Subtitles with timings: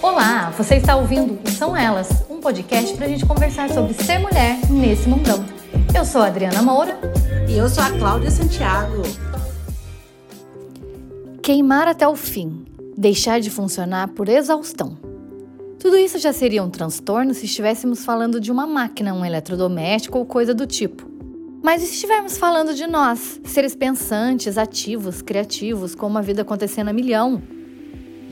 [0.00, 4.58] Olá, você está ouvindo São Elas, um podcast para a gente conversar sobre ser mulher
[4.70, 5.44] nesse mundão.
[5.94, 6.98] Eu sou a Adriana Moura.
[7.46, 9.02] E eu sou a Cláudia Santiago.
[11.42, 12.64] Queimar até o fim,
[12.96, 14.96] deixar de funcionar por exaustão.
[15.78, 20.24] Tudo isso já seria um transtorno se estivéssemos falando de uma máquina, um eletrodoméstico ou
[20.24, 21.11] coisa do tipo.
[21.62, 26.88] Mas e se estivermos falando de nós, seres pensantes, ativos, criativos, com uma vida acontecendo
[26.88, 27.40] a milhão?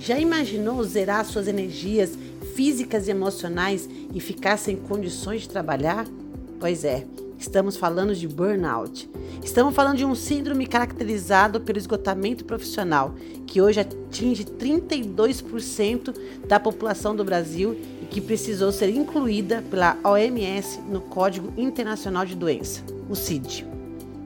[0.00, 2.18] Já imaginou zerar suas energias
[2.56, 6.08] físicas e emocionais e ficar sem condições de trabalhar?
[6.58, 7.06] Pois é,
[7.38, 9.08] estamos falando de burnout.
[9.44, 13.14] Estamos falando de um síndrome caracterizado pelo esgotamento profissional,
[13.46, 16.16] que hoje atinge 32%
[16.48, 22.34] da população do Brasil e que precisou ser incluída pela OMS no Código Internacional de
[22.34, 23.66] Doença, o CID.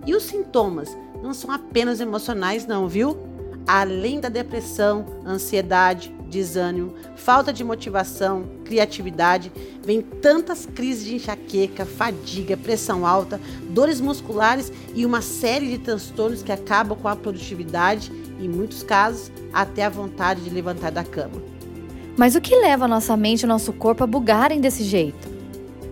[0.06, 3.34] E os sintomas não são apenas emocionais, não, viu?
[3.66, 9.52] além da depressão, ansiedade, desânimo, falta de motivação, criatividade,
[9.84, 16.42] vem tantas crises de enxaqueca, fadiga, pressão alta, dores musculares e uma série de transtornos
[16.42, 21.04] que acabam com a produtividade e, em muitos casos, até a vontade de levantar da
[21.04, 21.42] cama.
[22.16, 25.33] Mas o que leva a nossa mente e nosso corpo a bugarem desse jeito?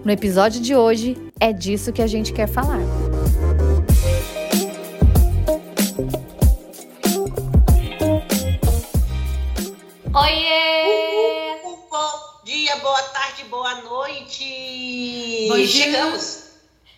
[0.05, 2.81] No episódio de hoje, é disso que a gente quer falar.
[10.13, 11.57] Oiê!
[11.89, 15.47] bom dia, boa tarde, boa noite!
[15.49, 16.43] Bom Chegamos!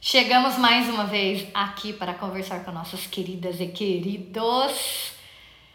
[0.01, 5.13] Chegamos mais uma vez aqui para conversar com nossas queridas e queridos.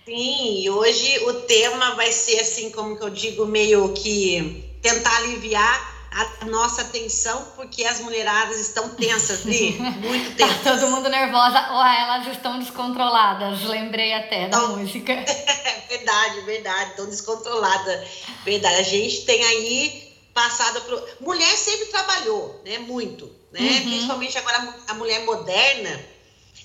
[0.03, 5.15] Sim, e hoje o tema vai ser assim, como que eu digo, meio que tentar
[5.17, 10.63] aliviar a nossa atenção, porque as mulheradas estão tensas, Li, muito tá tensas.
[10.63, 15.13] Tá todo mundo nervosa, ou elas estão descontroladas, lembrei até da então, música.
[15.87, 18.07] verdade, verdade, estão descontroladas,
[18.43, 18.75] verdade.
[18.75, 21.07] A gente tem aí passado por...
[21.21, 23.81] Mulher sempre trabalhou, né, muito, né, uhum.
[23.81, 25.99] principalmente agora a mulher moderna,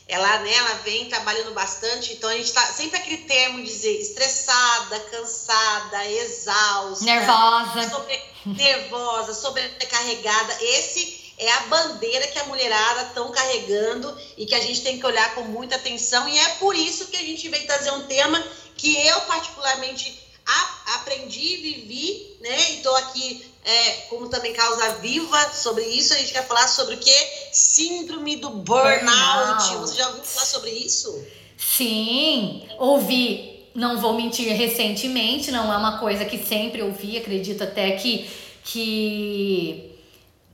[0.07, 5.01] ela, né, ela vem trabalhando bastante, então a gente tá sempre aquele termo dizer estressada,
[5.01, 10.59] cansada, exausta, nervosa, sobre, nervosa, sobrecarregada.
[10.61, 15.07] Esse é a bandeira que a mulherada estão carregando e que a gente tem que
[15.07, 18.43] olhar com muita atenção e é por isso que a gente veio trazer um tema
[18.77, 22.73] que eu particularmente a, aprendi, vivi, né?
[22.73, 26.13] E estou aqui é, como também causa viva sobre isso.
[26.13, 27.15] A gente quer falar sobre o que?
[27.53, 29.05] Síndrome do burnout.
[29.05, 29.77] burnout.
[29.79, 31.25] Você já ouviu falar sobre isso?
[31.57, 33.71] Sim, ouvi.
[33.75, 38.31] Não vou mentir, recentemente, não é uma coisa que sempre ouvi, acredito até que,
[38.63, 39.99] que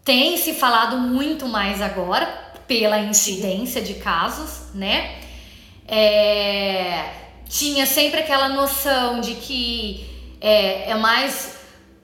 [0.02, 2.26] tem se falado muito mais agora
[2.66, 5.18] pela incidência de casos, né?
[5.86, 7.10] É,
[7.46, 10.06] tinha sempre aquela noção de que
[10.40, 11.59] é, é mais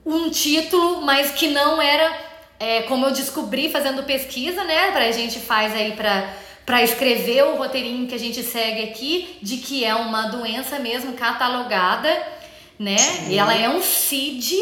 [0.07, 2.17] um título, mas que não era,
[2.61, 4.93] é, como eu descobri fazendo pesquisa, né?
[4.93, 6.33] Pra gente faz aí pra,
[6.65, 11.15] pra escrever o roteirinho que a gente segue aqui, de que é uma doença mesmo
[11.15, 12.09] catalogada,
[12.79, 12.97] né?
[12.97, 13.33] Sim.
[13.33, 14.55] E ela é um CID,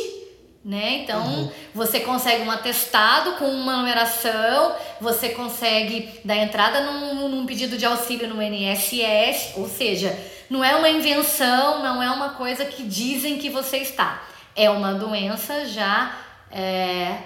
[0.65, 1.01] né?
[1.03, 1.51] Então uhum.
[1.75, 7.85] você consegue um atestado com uma numeração, você consegue dar entrada num, num pedido de
[7.85, 10.19] auxílio no NSS, ou seja,
[10.49, 14.23] não é uma invenção, não é uma coisa que dizem que você está
[14.57, 16.19] é uma doença já
[16.51, 17.19] é,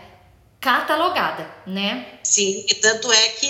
[0.61, 2.19] catalogada, né?
[2.22, 3.49] Sim, e tanto é que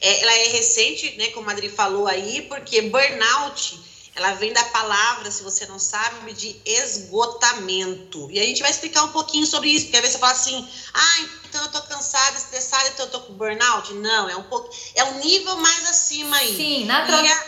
[0.00, 3.80] é, ela é recente, né, como a Adri falou aí, porque burnout,
[4.14, 8.28] ela vem da palavra, se você não sabe, de esgotamento.
[8.30, 10.68] E a gente vai explicar um pouquinho sobre isso, porque às vezes você fala assim,
[10.92, 13.92] ah, então eu tô cansada, estressada, então eu tô com burnout.
[13.94, 16.56] Não, é um pouco, é um nível mais acima aí.
[16.56, 17.46] Sim, na troca...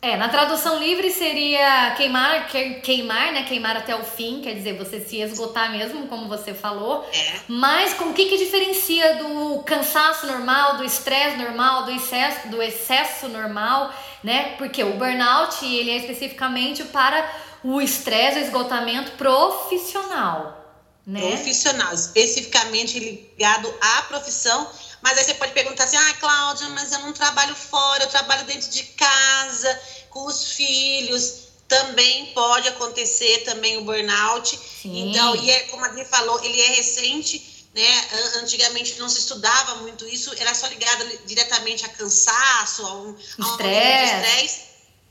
[0.00, 3.42] É, na tradução livre seria queimar, queimar, né?
[3.42, 7.04] Queimar até o fim, quer dizer, você se esgotar mesmo, como você falou.
[7.12, 7.40] É.
[7.48, 13.28] Mas o que, que diferencia do cansaço normal, do estresse normal, do excesso, do excesso
[13.28, 14.54] normal, né?
[14.56, 17.28] Porque o burnout, ele é especificamente para
[17.64, 20.57] o estresse, o esgotamento profissional,
[21.08, 21.20] né?
[21.20, 24.70] Profissional, especificamente ligado à profissão
[25.02, 28.44] mas aí você pode perguntar assim: ah, Cláudia, mas eu não trabalho fora, eu trabalho
[28.44, 31.48] dentro de casa, com os filhos.
[31.68, 34.58] Também pode acontecer também o burnout.
[34.82, 35.10] Sim.
[35.10, 38.08] Então, e é, como a Adri falou, ele é recente, né?
[38.36, 44.62] Antigamente não se estudava muito isso, era só ligado diretamente a cansaço, a um, estresse.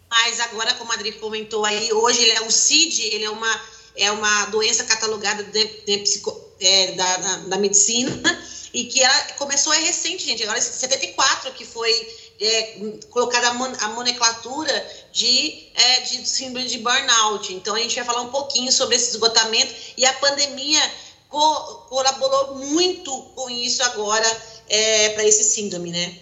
[0.09, 3.61] Mas agora, como a Adri comentou aí, hoje ele é um CID, ele é uma,
[3.97, 9.19] é uma doença catalogada de, de psico, é, da, da, da medicina e que ela
[9.37, 11.91] começou é recente, gente, agora em 74 que foi
[12.39, 12.79] é,
[13.09, 17.53] colocada a, mon, a nomenclatura de, é, de síndrome de burnout.
[17.53, 20.81] Então a gente vai falar um pouquinho sobre esse esgotamento e a pandemia
[21.29, 24.25] co colaborou muito com isso agora
[24.69, 26.19] é, para esse síndrome, né?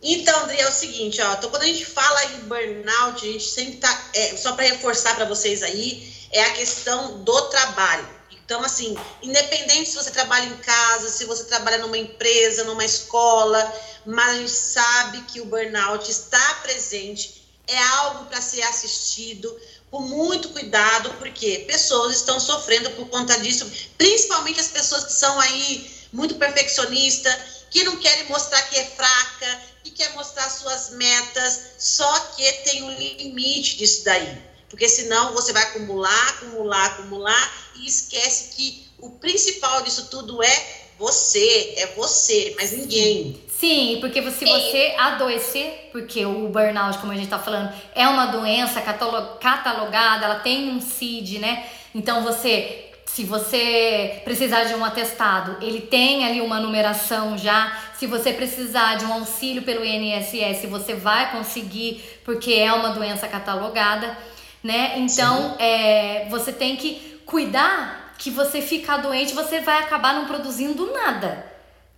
[0.00, 3.48] Então, André, é o seguinte, ó, então quando a gente fala em burnout, a gente
[3.48, 8.18] sempre tá, é, só para reforçar para vocês aí, é a questão do trabalho.
[8.30, 13.60] Então, assim, independente se você trabalha em casa, se você trabalha numa empresa, numa escola,
[14.06, 19.54] mas a gente sabe que o burnout está presente, é algo para ser assistido
[19.90, 25.38] com muito cuidado, porque pessoas estão sofrendo por conta disso, principalmente as pessoas que são
[25.40, 27.34] aí muito perfeccionistas,
[27.70, 32.82] que não querem mostrar que é fraca, que quer mostrar suas metas, só que tem
[32.82, 34.47] um limite disso daí.
[34.68, 40.86] Porque senão você vai acumular, acumular, acumular e esquece que o principal disso tudo é
[40.98, 43.40] você, é você, mas ninguém.
[43.48, 48.26] Sim, porque se você adoecer, porque o burnout, como a gente está falando, é uma
[48.26, 51.68] doença catalogada, ela tem um CID, né?
[51.94, 57.76] Então você se você precisar de um atestado, ele tem ali uma numeração já.
[57.98, 63.26] Se você precisar de um auxílio pelo INSS, você vai conseguir, porque é uma doença
[63.26, 64.16] catalogada,
[64.62, 64.98] né?
[64.98, 70.92] Então, é, você tem que cuidar que você ficar doente, você vai acabar não produzindo
[70.92, 71.46] nada.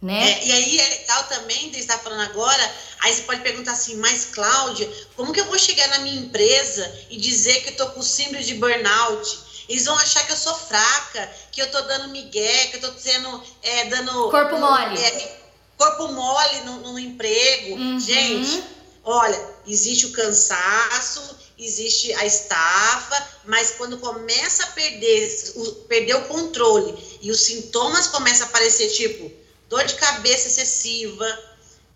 [0.03, 0.33] Né?
[0.33, 3.97] É, e aí é legal também, de estar falando agora, aí você pode perguntar assim,
[3.97, 7.87] mas Cláudia, como que eu vou chegar na minha empresa e dizer que eu tô
[7.91, 9.39] com síndrome de burnout?
[9.69, 12.99] Eles vão achar que eu sou fraca, que eu tô dando migué, que eu tô
[12.99, 14.31] sendo, é, dando...
[14.31, 14.99] Corpo mole.
[14.99, 15.41] É,
[15.77, 17.77] corpo mole no, no emprego.
[17.77, 18.01] Uhum.
[18.01, 18.65] Gente,
[19.05, 26.25] olha, existe o cansaço, existe a estafa, mas quando começa a perder o, perder o
[26.25, 29.31] controle e os sintomas começam a aparecer, tipo,
[29.69, 31.27] dor de cabeça excessiva,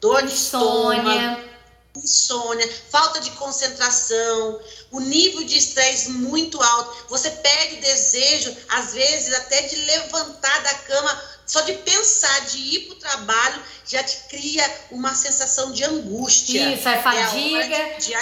[0.01, 1.55] dor de insônia,
[1.97, 7.09] insônia, falta de concentração, o nível de estresse muito alto.
[7.09, 12.81] Você perde desejo, às vezes, até de levantar da cama, só de pensar, de ir
[12.87, 16.75] para o trabalho, já te cria uma sensação de angústia.
[16.75, 17.77] Isso, é fadiga.
[17.77, 18.15] É, de, de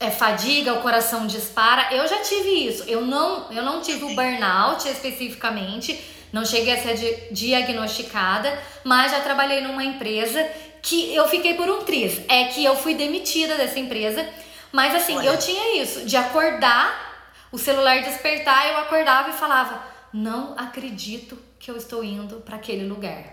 [0.00, 1.94] é fadiga, o coração dispara.
[1.94, 2.84] Eu já tive isso.
[2.84, 5.98] Eu não, eu não tive o burnout especificamente,
[6.32, 10.48] não cheguei a ser diagnosticada, mas já trabalhei numa empresa
[10.82, 12.20] que eu fiquei por um triz.
[12.28, 14.28] É que eu fui demitida dessa empresa,
[14.70, 15.30] mas assim, Olha.
[15.30, 17.06] eu tinha isso, de acordar,
[17.50, 22.86] o celular despertar, eu acordava e falava: "Não acredito que eu estou indo para aquele
[22.86, 23.24] lugar".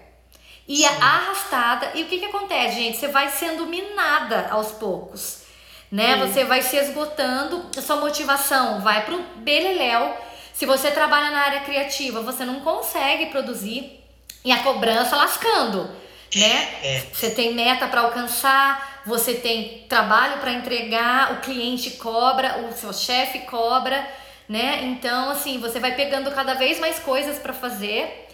[0.68, 0.86] E Sim.
[1.00, 2.98] arrastada, e o que que acontece, gente?
[2.98, 5.45] Você vai sendo minada aos poucos,
[5.96, 6.18] né?
[6.18, 10.16] Você vai se esgotando, a sua motivação vai pro beleléu.
[10.54, 14.00] Se você trabalha na área criativa, você não consegue produzir
[14.44, 15.90] e a cobrança lascando
[16.36, 16.70] né?
[16.84, 17.04] É.
[17.14, 22.94] Você tem meta para alcançar, você tem trabalho para entregar, o cliente cobra, o seu
[22.94, 24.06] chefe cobra,
[24.48, 24.82] né?
[24.84, 28.25] Então, assim, você vai pegando cada vez mais coisas para fazer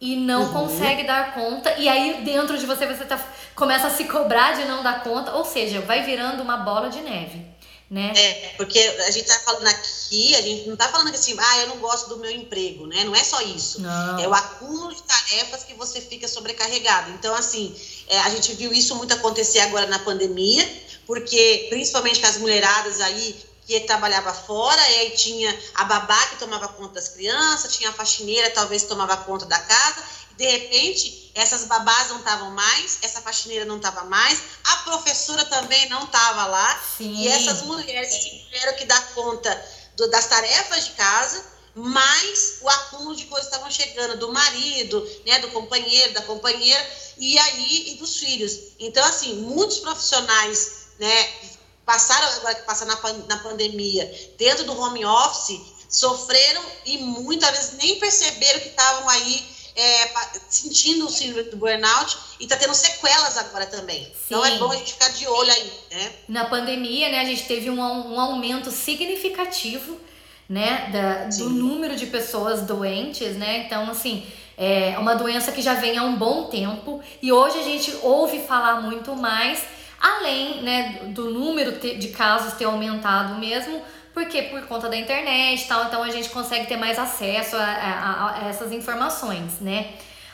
[0.00, 0.52] e não uhum.
[0.52, 1.72] consegue dar conta.
[1.78, 3.18] E aí, dentro de você, você tá,
[3.54, 7.00] começa a se cobrar de não dar conta, ou seja, vai virando uma bola de
[7.00, 7.56] neve
[7.88, 8.12] né?
[8.16, 11.68] É, porque a gente tá falando aqui, a gente não tá falando assim, ah, eu
[11.68, 13.04] não gosto do meu emprego, né?
[13.04, 13.80] Não é só isso.
[13.80, 14.18] Não.
[14.18, 17.12] É o acúmulo de tarefas que você fica sobrecarregado.
[17.12, 17.74] Então, assim,
[18.08, 20.68] é, a gente viu isso muito acontecer agora na pandemia,
[21.06, 26.36] porque principalmente com as mulheradas aí que trabalhava fora, e aí tinha a babá que
[26.36, 30.02] tomava conta das crianças, tinha a faxineira talvez tomava conta da casa,
[30.36, 35.88] de repente, essas babás não estavam mais, essa faxineira não estava mais, a professora também
[35.88, 37.14] não estava lá, Sim.
[37.16, 41.44] e essas mulheres tiveram que dar conta do, das tarefas de casa,
[41.74, 47.38] mas o acúmulo de coisas estavam chegando do marido, né, do companheiro, da companheira, e
[47.38, 48.52] aí e dos filhos.
[48.78, 51.55] Então, assim, muitos profissionais, né,
[51.86, 57.72] passaram agora que passa na, na pandemia, dentro do home office, sofreram e muitas vezes
[57.78, 60.10] nem perceberam que estavam aí é,
[60.48, 64.04] sentindo o síndrome do burnout e está tendo sequelas agora também.
[64.04, 64.10] Sim.
[64.26, 66.12] Então é bom a gente ficar de olho aí, né?
[66.28, 70.00] Na pandemia, né, a gente teve um, um aumento significativo,
[70.48, 73.64] né, da, do número de pessoas doentes, né?
[73.66, 74.26] Então, assim,
[74.56, 78.40] é uma doença que já vem há um bom tempo e hoje a gente ouve
[78.46, 79.62] falar muito mais,
[80.00, 83.82] além, né, do número de casos ter aumentado mesmo
[84.16, 87.60] porque por conta da internet e tal, então a gente consegue ter mais acesso a,
[87.60, 89.92] a, a, essas informações, né?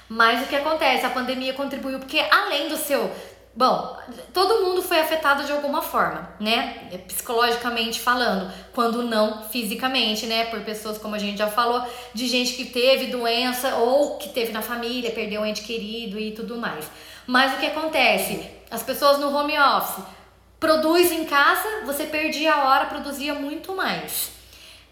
[0.08, 1.04] Mas o que acontece?
[1.04, 3.10] A pandemia contribuiu porque além do seu
[3.54, 3.98] Bom,
[4.32, 6.88] todo mundo foi afetado de alguma forma, né?
[7.06, 10.46] Psicologicamente falando, quando não fisicamente, né?
[10.46, 14.52] Por pessoas, como a gente já falou, de gente que teve doença ou que teve
[14.52, 16.90] na família, perdeu um ente querido e tudo mais.
[17.26, 18.61] Mas o que acontece?
[18.72, 20.04] As pessoas no home office
[20.58, 24.30] produzem em casa, você perdia a hora, produzia muito mais.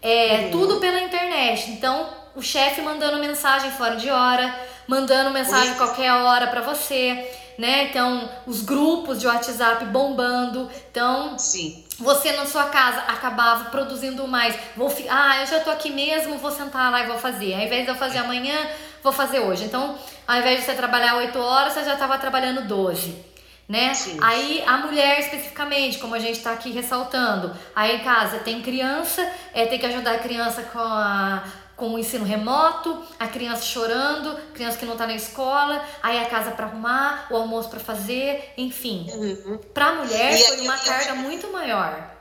[0.01, 0.51] É uhum.
[0.51, 1.71] tudo pela internet.
[1.71, 4.55] Então, o chefe mandando mensagem fora de hora,
[4.87, 7.27] mandando mensagem qualquer hora para você
[7.61, 7.83] né?
[7.83, 10.67] Então, os grupos de WhatsApp bombando.
[10.89, 11.85] Então, Sim.
[11.99, 14.55] você na sua casa acabava produzindo mais.
[14.75, 15.05] Vou fi...
[15.07, 17.53] Ah, eu já tô aqui mesmo, vou sentar lá e vou fazer.
[17.53, 18.67] Ao invés de eu fazer amanhã,
[19.03, 19.65] vou fazer hoje.
[19.65, 19.95] Então,
[20.27, 23.30] ao invés de você trabalhar 8 horas, você já estava trabalhando 12
[23.71, 23.93] né?
[23.93, 24.17] Sim.
[24.21, 29.25] Aí a mulher especificamente, como a gente está aqui ressaltando, aí em casa tem criança,
[29.53, 31.43] é, tem que ajudar a criança com a
[31.77, 36.29] com o ensino remoto, a criança chorando, criança que não está na escola, aí a
[36.29, 39.07] casa para arrumar, o almoço para fazer, enfim.
[39.09, 39.57] Uhum.
[39.73, 42.15] Para a mulher e foi uma eu, carga eu, muito maior.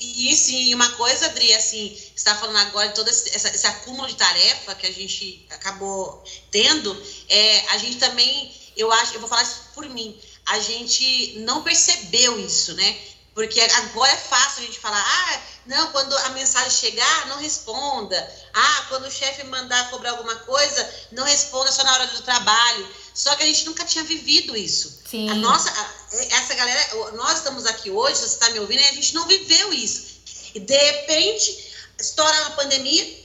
[0.00, 3.66] E sim, uma coisa, Adri, assim, você está falando agora de todo esse, esse, esse,
[3.66, 6.96] acúmulo de tarefa que a gente acabou tendo,
[7.28, 11.62] é, a gente também, eu acho, eu vou falar isso por mim, a gente não
[11.62, 12.98] percebeu isso, né?
[13.34, 18.34] Porque agora é fácil a gente falar, ah, não, quando a mensagem chegar, não responda.
[18.52, 22.88] Ah, quando o chefe mandar cobrar alguma coisa, não responda só na hora do trabalho.
[23.14, 25.00] Só que a gente nunca tinha vivido isso.
[25.08, 25.30] Sim.
[25.30, 28.92] A nossa, a, essa galera, nós estamos aqui hoje, você está me ouvindo, e a
[28.92, 30.20] gente não viveu isso.
[30.54, 33.22] E de repente, estoura a pandemia,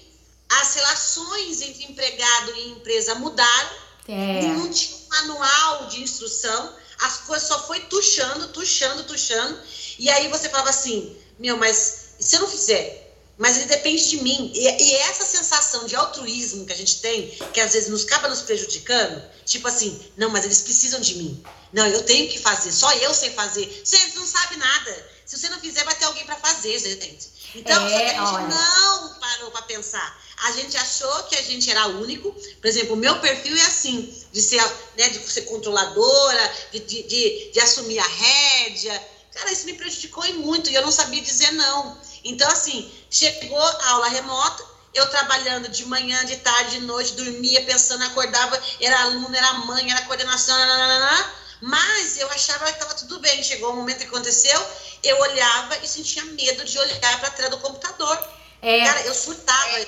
[0.50, 3.88] as relações entre empregado e empresa mudaram.
[4.08, 4.42] É.
[4.44, 9.60] Não tinha um manual de instrução, as coisas só foi tuchando, tuchando, tuchando.
[10.00, 14.18] E aí você falava assim, meu, mas se eu não fizer, mas ele depende de
[14.22, 14.52] mim.
[14.54, 18.28] E, e, essa sensação de altruísmo que a gente tem, que às vezes nos acaba
[18.28, 21.44] nos prejudicando, tipo assim, não, mas eles precisam de mim.
[21.72, 23.84] Não, eu tenho que fazer, só eu sei fazer.
[23.86, 25.08] Gente, não sabe nada.
[25.26, 27.37] Se você não fizer, vai ter alguém para fazer, gente.
[27.60, 28.48] Então, é, a gente olha.
[28.48, 30.22] não parou para pensar.
[30.44, 32.32] A gente achou que a gente era único.
[32.32, 34.64] Por exemplo, o meu perfil é assim, de ser,
[34.98, 40.26] né, de ser controladora, de, de, de, de assumir a rédea, Cara, isso me prejudicou
[40.26, 41.96] e muito, e eu não sabia dizer não.
[42.24, 47.64] Então, assim, chegou a aula remota, eu trabalhando de manhã, de tarde, de noite, dormia,
[47.64, 53.20] pensando, acordava, era aluno, era mãe, era coordenação, nananana, mas eu achava que estava tudo
[53.20, 53.44] bem.
[53.44, 54.60] Chegou o momento que aconteceu,
[55.04, 58.18] eu olhava e sentia medo de olhar para a tela do computador.
[58.62, 58.86] É.
[58.86, 59.80] Cara, eu surtava.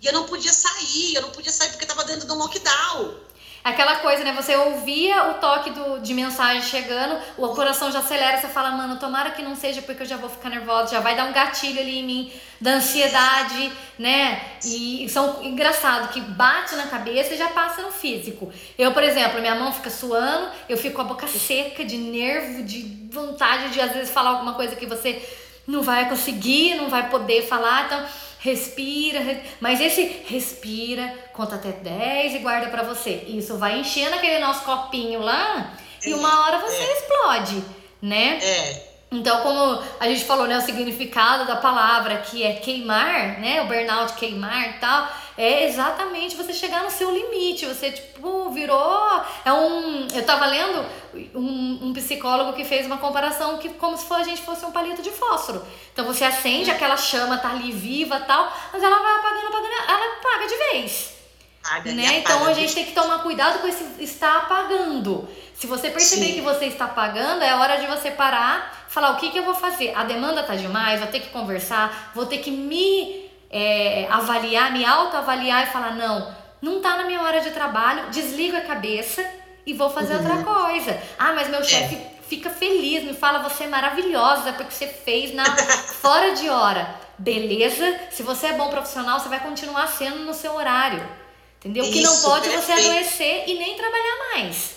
[0.00, 3.14] E eu não podia sair, eu não podia sair porque estava dentro do lockdown.
[3.64, 4.34] Aquela coisa, né?
[4.36, 8.98] Você ouvia o toque do, de mensagem chegando, o coração já acelera, você fala, mano,
[8.98, 11.80] tomara que não seja porque eu já vou ficar nervosa, já vai dar um gatilho
[11.80, 14.38] ali em mim, da ansiedade, né?
[14.62, 18.52] E são engraçado que bate na cabeça e já passa no físico.
[18.76, 22.64] Eu, por exemplo, minha mão fica suando, eu fico com a boca seca de nervo,
[22.64, 25.26] de vontade de às vezes falar alguma coisa que você
[25.66, 28.04] não vai conseguir, não vai poder falar, então
[28.44, 33.24] respira, mas esse respira, conta até 10 e guarda para você.
[33.26, 35.74] Isso vai enchendo aquele nosso copinho lá
[36.04, 36.92] é, e uma hora você é.
[36.92, 37.64] explode,
[38.02, 38.38] né?
[38.42, 38.93] É.
[39.18, 43.66] Então, como a gente falou, né, o significado da palavra que é queimar, né, o
[43.66, 47.66] burnout queimar e tal, é exatamente você chegar no seu limite.
[47.66, 49.22] Você, tipo, virou.
[49.44, 50.06] É um.
[50.14, 50.84] Eu tava lendo
[51.34, 55.02] um, um psicólogo que fez uma comparação que como se a gente fosse um palito
[55.02, 55.64] de fósforo.
[55.92, 60.18] Então você acende, aquela chama tá ali viva tal, mas ela vai apagando, apagando, ela
[60.18, 61.13] apaga de vez.
[61.64, 62.18] Apaga, né?
[62.18, 65.26] Então a gente tem que tomar cuidado com esse estar apagando.
[65.54, 66.34] Se você perceber Sim.
[66.34, 69.54] que você está apagando, é hora de você parar, falar o que, que eu vou
[69.54, 69.94] fazer.
[69.96, 74.84] A demanda tá demais, vou ter que conversar, vou ter que me é, avaliar, me
[74.84, 79.24] autoavaliar e falar: não, não tá na minha hora de trabalho, desligo a cabeça
[79.64, 80.28] e vou fazer uhum.
[80.28, 81.00] outra coisa.
[81.18, 82.10] Ah, mas meu chefe é.
[82.28, 85.44] fica feliz, me fala: você é maravilhosa porque você fez na
[86.02, 87.02] fora de hora.
[87.16, 88.00] Beleza?
[88.10, 91.23] Se você é bom profissional, você vai continuar sendo no seu horário.
[91.64, 91.84] Entendeu?
[91.84, 94.74] O que não pode é você adoecer e nem trabalhar mais.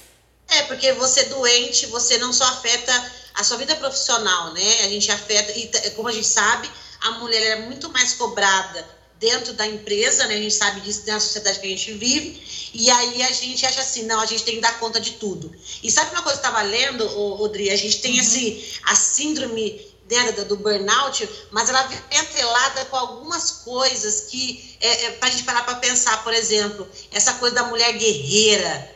[0.49, 4.81] É, porque você doente, você não só afeta a sua vida profissional, né?
[4.85, 6.69] A gente afeta, e como a gente sabe,
[7.01, 8.87] a mulher é muito mais cobrada
[9.19, 10.35] dentro da empresa, né?
[10.35, 12.41] A gente sabe disso na sociedade que a gente vive.
[12.73, 15.53] E aí a gente acha assim, não, a gente tem que dar conta de tudo.
[15.83, 17.69] E sabe uma coisa que eu estava lendo, Rodri?
[17.69, 18.21] A gente tem uhum.
[18.21, 25.05] esse, a síndrome né, do burnout, mas ela vem atrelada com algumas coisas que é,
[25.05, 28.95] é para a gente parar para pensar, por exemplo, essa coisa da mulher guerreira,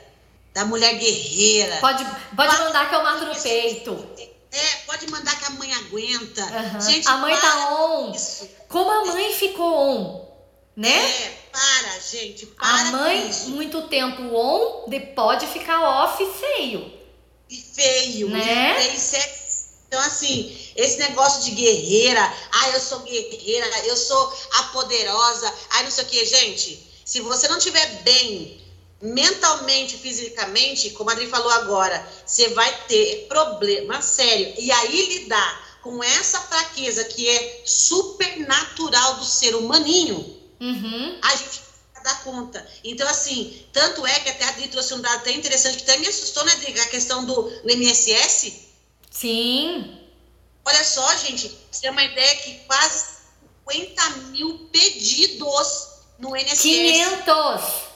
[0.53, 1.77] da mulher guerreira.
[1.77, 4.07] Pode, pode mandar que eu mato no peito.
[4.53, 6.43] É, pode mandar que a mãe aguenta.
[6.43, 6.81] Uhum.
[6.81, 8.11] Gente, a mãe tá on.
[8.11, 8.49] Isso.
[8.67, 10.25] Como a mãe ficou on,
[10.75, 10.93] né?
[10.93, 16.99] É, para, gente, para A mãe, muito tempo on, pode ficar off feio.
[17.49, 18.87] E feio, né?
[18.87, 19.40] E feio.
[19.91, 25.83] Então, assim, esse negócio de guerreira, ah, eu sou guerreira, eu sou a poderosa, ai,
[25.83, 26.89] não sei o que, gente.
[27.03, 28.57] Se você não estiver bem
[29.01, 34.53] mentalmente, fisicamente, como a Adri falou agora, você vai ter problema sério.
[34.57, 40.19] E aí lidar com essa fraqueza que é super natural do ser humaninho,
[40.61, 41.19] uhum.
[41.21, 41.63] a gente
[42.01, 42.65] dá conta.
[42.81, 45.97] Então, assim, tanto é que até a Adri trouxe um dado até interessante, que até
[45.97, 48.70] me assustou, né, Adri, a questão do, do MSS.
[49.11, 49.97] Sim.
[50.65, 53.17] Olha só, gente, você tem uma ideia que quase
[53.69, 56.61] 50 mil pedidos no INSS.
[56.61, 57.91] 500!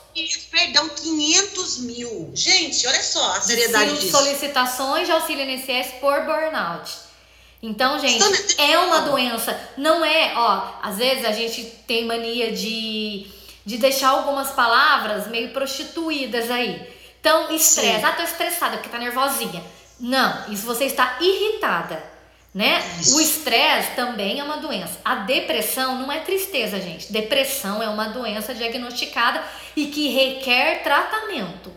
[0.49, 2.31] Perdão, 500 mil.
[2.33, 4.11] Gente, olha só a seriedade Sim, disso.
[4.11, 6.89] solicitações de auxílio INSS por burnout.
[7.61, 8.23] Então, gente,
[8.57, 9.59] é uma doença.
[9.75, 13.27] Não é, ó, às vezes a gente tem mania de,
[13.65, 16.95] de deixar algumas palavras meio prostituídas aí.
[17.19, 18.05] Então, estresse.
[18.05, 19.63] Ah, tô estressada porque tá nervosinha.
[19.99, 22.15] Não, isso você está irritada
[22.55, 22.81] né?
[23.01, 23.17] Isso.
[23.17, 24.97] O estresse também é uma doença.
[25.03, 27.11] A depressão não é tristeza, gente.
[27.11, 29.43] Depressão é uma doença diagnosticada
[29.75, 31.69] e que requer tratamento.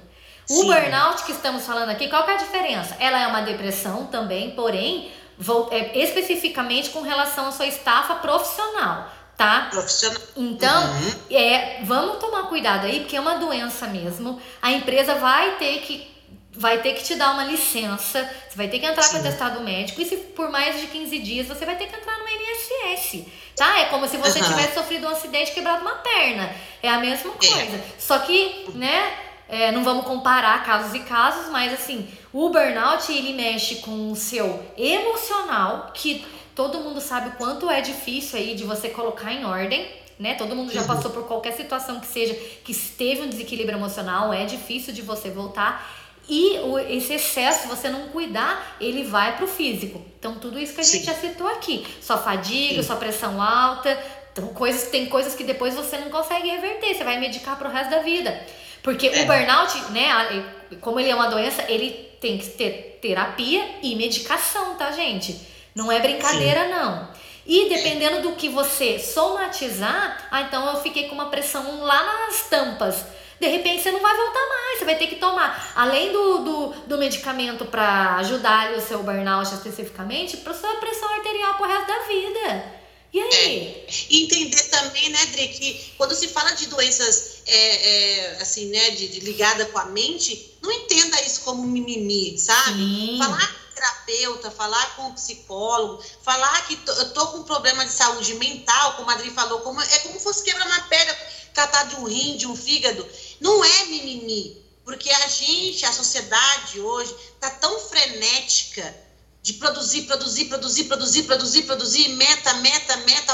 [0.48, 0.66] O Sim.
[0.66, 2.96] burnout que estamos falando aqui, qual é a diferença?
[3.00, 9.10] Ela é uma depressão também, porém, vou, é, especificamente com relação à sua estafa profissional,
[9.36, 9.66] tá?
[9.72, 10.22] Profissional.
[10.36, 11.14] Então, uhum.
[11.32, 14.40] é, vamos tomar cuidado aí, porque é uma doença mesmo.
[14.62, 16.17] A empresa vai ter que
[16.58, 20.02] vai ter que te dar uma licença, você vai ter que entrar para atestado médico,
[20.02, 23.78] e se por mais de 15 dias você vai ter que entrar no INSS, tá?
[23.78, 24.44] É como se você uhum.
[24.44, 26.52] tivesse sofrido um acidente e quebrado uma perna.
[26.82, 27.46] É a mesma é.
[27.46, 27.76] coisa.
[27.76, 27.84] É.
[27.96, 29.16] Só que, né,
[29.48, 34.16] é, não vamos comparar casos e casos, mas assim, o burnout ele mexe com o
[34.16, 39.44] seu emocional, que todo mundo sabe o quanto é difícil aí de você colocar em
[39.44, 39.88] ordem.
[40.18, 40.34] Né?
[40.34, 40.88] Todo mundo já uhum.
[40.88, 42.34] passou por qualquer situação que seja
[42.64, 45.97] que teve um desequilíbrio emocional, é difícil de você voltar.
[46.28, 50.04] E o, esse excesso, se você não cuidar, ele vai para o físico.
[50.18, 51.04] Então, tudo isso que a gente Sim.
[51.04, 51.86] já citou aqui.
[52.02, 52.86] Sua fadiga, Sim.
[52.86, 53.98] sua pressão alta.
[54.32, 56.94] Então, coisas, tem coisas que depois você não consegue reverter.
[56.94, 58.38] Você vai medicar para o resto da vida.
[58.82, 59.22] Porque é.
[59.22, 60.44] o burnout, né,
[60.82, 65.40] como ele é uma doença, ele tem que ter terapia e medicação, tá, gente?
[65.74, 66.70] Não é brincadeira, Sim.
[66.70, 67.08] não.
[67.46, 72.42] E dependendo do que você somatizar, ah, então eu fiquei com uma pressão lá nas
[72.50, 73.06] tampas
[73.40, 76.68] de repente você não vai voltar mais, você vai ter que tomar, além do, do,
[76.86, 81.98] do medicamento para ajudar o seu burnout especificamente, para sua pressão arterial pro resto da
[82.00, 82.78] vida.
[83.12, 83.84] E aí?
[83.86, 83.86] É.
[84.10, 89.08] Entender também, né, Dri, que quando se fala de doenças é, é, assim, né, de,
[89.08, 92.78] de, ligada com a mente, não entenda isso como mimimi, sabe?
[92.78, 93.18] Sim.
[93.18, 97.92] Falar com terapeuta, falar com o psicólogo, falar que eu tô com um problema de
[97.92, 101.16] saúde mental, como a Adri falou, como, é como se fosse quebrar uma pedra,
[101.54, 103.06] tratar de um rim, de um fígado.
[103.40, 108.94] Não é mimimi, porque a gente, a sociedade hoje, está tão frenética
[109.42, 113.32] de produzir, produzir, produzir, produzir, produzir, produzir, meta, meta, meta,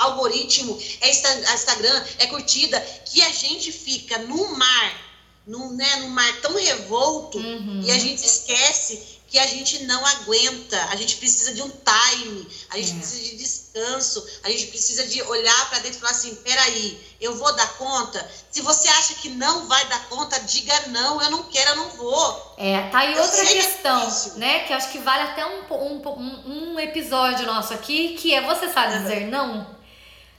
[0.00, 5.10] algoritmo, é Instagram, é curtida, que a gente fica no mar,
[5.46, 7.82] no, né, no mar tão revolto, uhum.
[7.84, 12.48] e a gente esquece que a gente não aguenta, a gente precisa de um time,
[12.68, 12.94] a gente é.
[12.96, 17.36] precisa de descanso, a gente precisa de olhar para dentro e falar assim, peraí, eu
[17.36, 18.28] vou dar conta?
[18.50, 21.90] Se você acha que não vai dar conta, diga não, eu não quero, eu não
[21.90, 22.54] vou.
[22.58, 25.72] É, tá aí eu outra questão, que é né, que acho que vale até um,
[25.74, 29.78] um, um episódio nosso aqui, que é você sabe dizer não?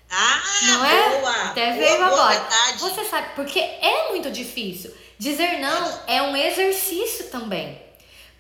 [0.10, 1.20] Ah, não é?
[1.22, 2.40] Boa, Até veio boa, agora.
[2.40, 2.80] Verdade.
[2.80, 4.94] Você sabe, porque é muito difícil.
[5.18, 7.91] Dizer não é um exercício também.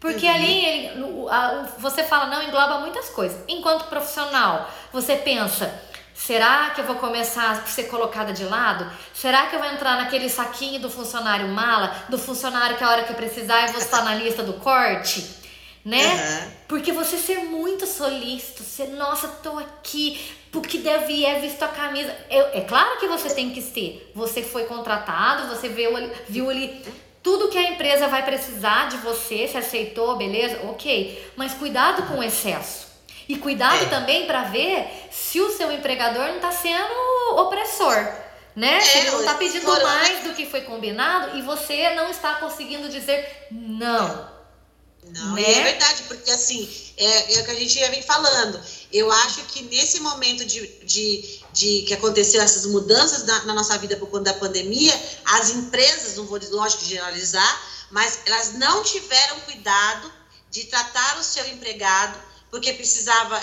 [0.01, 0.33] Porque uhum.
[0.33, 3.39] ali ele, a, você fala não, engloba muitas coisas.
[3.47, 5.71] Enquanto profissional, você pensa,
[6.15, 8.91] será que eu vou começar a ser colocada de lado?
[9.13, 13.03] Será que eu vou entrar naquele saquinho do funcionário mala, do funcionário que a hora
[13.03, 15.39] que precisar eu vou estar na lista do corte?
[15.85, 16.03] Né?
[16.03, 16.51] Uhum.
[16.67, 22.15] Porque você ser muito solícito, ser, nossa, tô aqui, porque deve é visto a camisa.
[22.27, 24.11] Eu, é claro que você tem que ser.
[24.15, 26.83] Você foi contratado, você viu ali, viu ali
[27.23, 30.59] tudo que a empresa vai precisar de você, se aceitou, beleza?
[30.69, 31.31] Ok.
[31.35, 32.87] Mas cuidado com o excesso.
[33.27, 33.89] E cuidado é.
[33.89, 36.93] também para ver se o seu empregador não está sendo
[37.37, 37.95] opressor.
[38.55, 38.77] Né?
[38.77, 42.35] É, se ele não está pedindo mais do que foi combinado e você não está
[42.35, 44.30] conseguindo dizer não.
[45.07, 45.51] Não, né?
[45.51, 48.61] é verdade, porque assim, é, é o que a gente já vem falando.
[48.91, 53.77] Eu acho que nesse momento de, de, de que aconteceu essas mudanças na, na, nossa
[53.77, 54.93] vida por conta da pandemia,
[55.25, 60.11] as empresas, não vou lógico generalizar, mas elas não tiveram cuidado
[60.49, 63.41] de tratar o seu empregado, porque precisava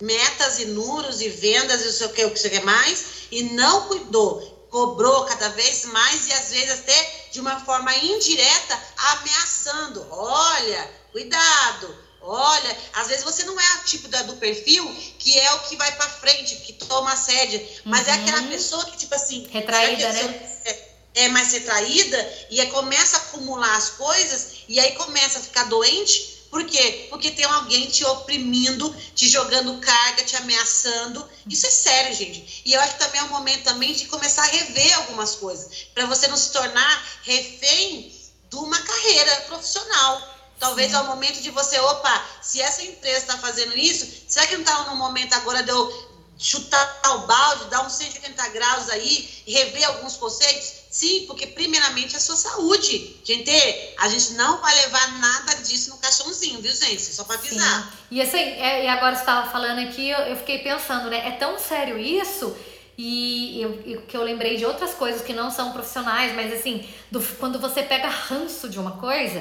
[0.00, 3.86] metas e números e vendas e o que, o que você quer mais, e não
[3.86, 10.06] cuidou, cobrou cada vez mais e às vezes até de uma forma indireta, ameaçando.
[10.10, 11.98] Olha, cuidado.
[12.20, 15.76] Olha, às vezes você não é o tipo da, do perfil que é o que
[15.76, 18.12] vai para frente, que toma sede, mas uhum.
[18.12, 18.48] é aquela uhum.
[18.48, 19.48] pessoa que, tipo assim.
[19.50, 20.60] Retraída, né?
[20.64, 25.42] É, é mais retraída e aí começa a acumular as coisas e aí começa a
[25.42, 27.06] ficar doente por quê?
[27.08, 31.26] Porque tem alguém te oprimindo, te jogando carga, te ameaçando.
[31.48, 32.60] Isso é sério, gente.
[32.66, 35.86] E eu acho que também é um momento também de começar a rever algumas coisas,
[35.94, 38.14] para você não se tornar refém
[38.50, 40.20] de uma carreira profissional.
[40.58, 44.52] Talvez é o momento de você, opa, se essa empresa está fazendo isso, será que
[44.52, 49.42] não está no momento agora de eu chutar o balde, dar uns 180 graus aí
[49.46, 50.81] rever alguns conceitos?
[50.92, 53.16] Sim, porque primeiramente é a sua saúde.
[53.24, 53.50] Gente,
[53.98, 57.00] a gente não vai levar nada disso no caixãozinho, viu, gente?
[57.00, 57.84] Só para avisar.
[57.84, 57.88] Sim.
[58.10, 61.26] E assim, é, e agora você estava falando aqui, eu, eu, fiquei pensando, né?
[61.26, 62.54] É tão sério isso.
[62.98, 67.22] E eu, que eu lembrei de outras coisas que não são profissionais, mas assim, do,
[67.38, 69.38] quando você pega ranço de uma coisa,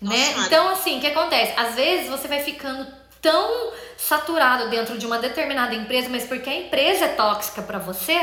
[0.00, 0.30] né?
[0.30, 1.54] Nossa, então, assim, o que acontece?
[1.56, 2.86] Às vezes você vai ficando
[3.20, 8.14] tão saturado dentro de uma determinada empresa, mas porque a empresa é tóxica para você,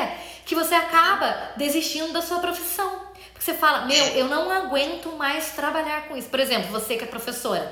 [0.46, 3.12] que você acaba desistindo da sua profissão.
[3.32, 6.30] Porque você fala, meu, eu não aguento mais trabalhar com isso.
[6.30, 7.72] Por exemplo, você que é professora,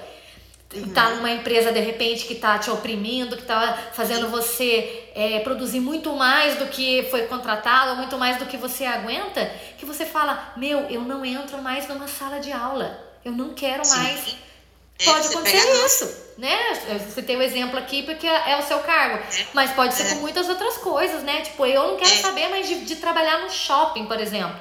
[0.74, 5.80] está numa empresa de repente que está te oprimindo, que está fazendo você é, produzir
[5.80, 10.54] muito mais do que foi contratado, muito mais do que você aguenta, que você fala,
[10.56, 13.08] meu, eu não entro mais numa sala de aula.
[13.26, 13.98] Eu não quero Sim.
[13.98, 14.36] mais
[15.06, 16.58] pode acontecer isso, né?
[17.08, 19.46] Você tem o um exemplo aqui porque é o seu cargo, é.
[19.54, 20.10] mas pode ser é.
[20.10, 21.42] com muitas outras coisas, né?
[21.42, 22.18] Tipo, eu não quero é.
[22.18, 24.60] saber mais de, de, trabalhar no shopping, por exemplo.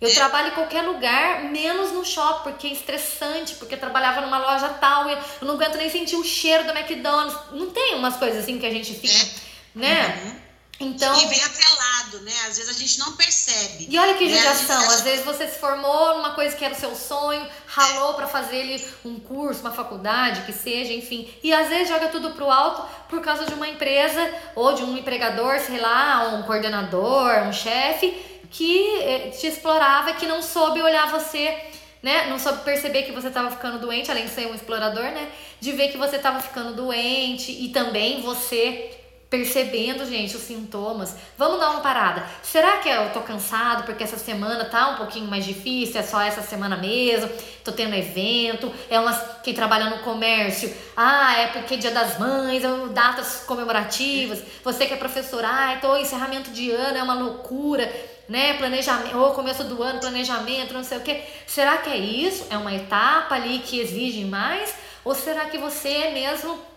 [0.00, 0.12] Eu é.
[0.12, 4.68] trabalho em qualquer lugar, menos no shopping, porque é estressante, porque eu trabalhava numa loja
[4.80, 7.36] tal, eu não aguento nem sentir o cheiro do McDonald's.
[7.52, 9.40] Não tem umas coisas assim que a gente fica,
[9.74, 10.20] né?
[10.24, 10.47] Uhum.
[10.80, 12.32] Então, e vem atrelado, né?
[12.46, 13.88] Às vezes a gente não percebe.
[13.90, 14.36] E olha que né?
[14.36, 14.80] judiação.
[14.90, 18.14] Às vezes você se formou numa coisa que era o seu sonho, ralou é.
[18.14, 21.28] para fazer ali um curso, uma faculdade, que seja, enfim.
[21.42, 24.96] E às vezes joga tudo pro alto por causa de uma empresa ou de um
[24.96, 28.16] empregador, sei lá, um coordenador, um chefe,
[28.48, 31.66] que eh, te explorava, que não soube olhar você
[32.00, 32.26] né?
[32.28, 35.28] Não soube perceber que você estava ficando doente, além de ser um explorador, né?
[35.60, 38.97] De ver que você estava ficando doente e também você
[39.30, 41.14] percebendo, gente, os sintomas.
[41.36, 42.24] Vamos dar uma parada.
[42.42, 46.00] Será que eu tô cansado porque essa semana tá um pouquinho mais difícil?
[46.00, 47.30] É só essa semana mesmo?
[47.62, 48.72] Tô tendo evento?
[48.88, 50.74] É umas quem trabalha no comércio?
[50.96, 54.42] Ah, é porque é Dia das Mães, é datas comemorativas.
[54.64, 57.92] Você que é professor, ah, tô encerramento de ano, é uma loucura,
[58.28, 58.54] né?
[58.54, 61.22] Planejamento, ou começo do ano, planejamento, não sei o quê.
[61.46, 62.46] Será que é isso?
[62.48, 64.74] É uma etapa ali que exige mais?
[65.04, 66.67] Ou será que você é mesmo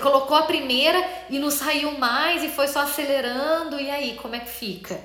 [0.00, 4.40] colocou a primeira e não saiu mais e foi só acelerando, e aí, como é
[4.40, 5.00] que fica?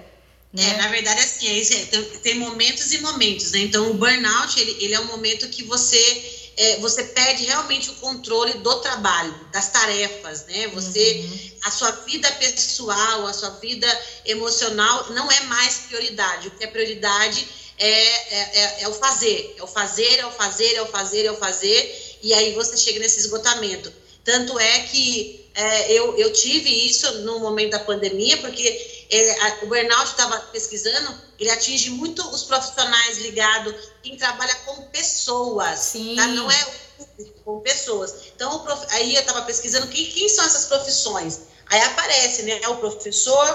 [0.53, 0.63] Né?
[0.63, 3.59] É, na verdade, assim, é, é tem, tem, momentos e momentos, né?
[3.59, 7.93] Então, o burnout, ele, ele é um momento que você, é, você perde realmente o
[7.95, 10.67] controle do trabalho, das tarefas, né?
[10.69, 11.51] Você, uhum.
[11.65, 13.87] a sua vida pessoal, a sua vida
[14.25, 16.47] emocional não é mais prioridade.
[16.47, 17.47] O que é prioridade
[17.77, 21.25] é, é, é, é o fazer, é o fazer, é o fazer, é o fazer,
[21.25, 23.91] é o fazer, e aí você chega nesse esgotamento.
[24.27, 29.59] Tanto é que é, eu, eu tive isso no momento da pandemia, porque é, a,
[29.63, 36.17] o burnout estava pesquisando, ele atinge muito os profissionais ligados, quem trabalha com pessoas, Sim.
[36.17, 36.27] Tá?
[36.27, 36.61] não é
[36.97, 38.15] o público, com pessoas.
[38.35, 41.43] Então, prof, aí eu estava pesquisando quem, quem são essas profissões.
[41.67, 43.47] Aí aparece né, o professor,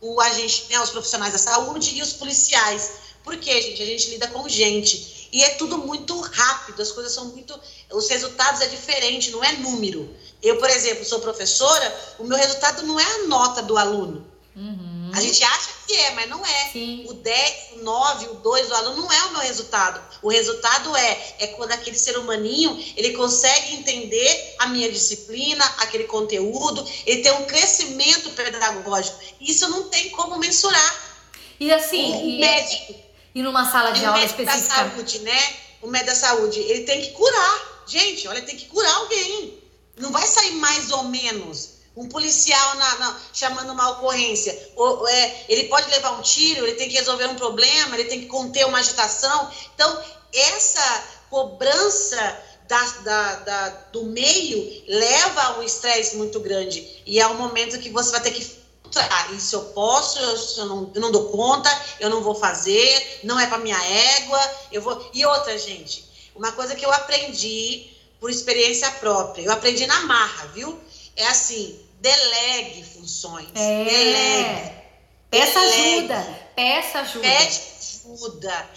[0.00, 2.92] o agente, né, os profissionais da saúde e os policiais.
[3.24, 3.82] Por quê, gente?
[3.82, 5.23] A gente lida com gente.
[5.34, 7.58] E é tudo muito rápido, as coisas são muito.
[7.90, 10.08] Os resultados é diferente, não é número.
[10.40, 14.24] Eu, por exemplo, sou professora, o meu resultado não é a nota do aluno.
[14.54, 15.10] Uhum.
[15.12, 16.70] A gente acha que é, mas não é.
[16.72, 17.04] Sim.
[17.08, 20.00] O 10, o 9, o 2 do aluno não é o meu resultado.
[20.22, 26.04] O resultado é, é quando aquele ser humaninho ele consegue entender a minha disciplina, aquele
[26.04, 29.18] conteúdo, ele tem um crescimento pedagógico.
[29.40, 31.18] Isso não tem como mensurar.
[31.58, 34.52] E assim, e médico e numa sala de aula específica.
[34.52, 35.56] O médico da saúde, né?
[35.82, 37.82] O médico da saúde, ele tem que curar.
[37.86, 39.58] Gente, olha, tem que curar alguém.
[39.98, 41.74] Não vai sair mais ou menos.
[41.96, 46.74] Um policial na, na, chamando uma ocorrência, ou, é, ele pode levar um tiro, ele
[46.74, 49.50] tem que resolver um problema, ele tem que conter uma agitação.
[49.74, 57.02] Então, essa cobrança da, da, da, do meio leva a um estresse muito grande.
[57.06, 58.63] E é um momento que você vai ter que
[58.98, 63.38] ah, isso eu posso, eu não, eu não dou conta, eu não vou fazer, não
[63.38, 64.40] é para minha égua,
[64.72, 65.10] eu vou.
[65.12, 70.46] E outra, gente, uma coisa que eu aprendi por experiência própria, eu aprendi na marra,
[70.48, 70.78] viu?
[71.16, 73.84] É assim, delegue funções, é.
[73.84, 74.84] delegue.
[75.30, 77.28] Peça ajuda, peça ajuda.
[77.28, 78.70] Pede ajuda.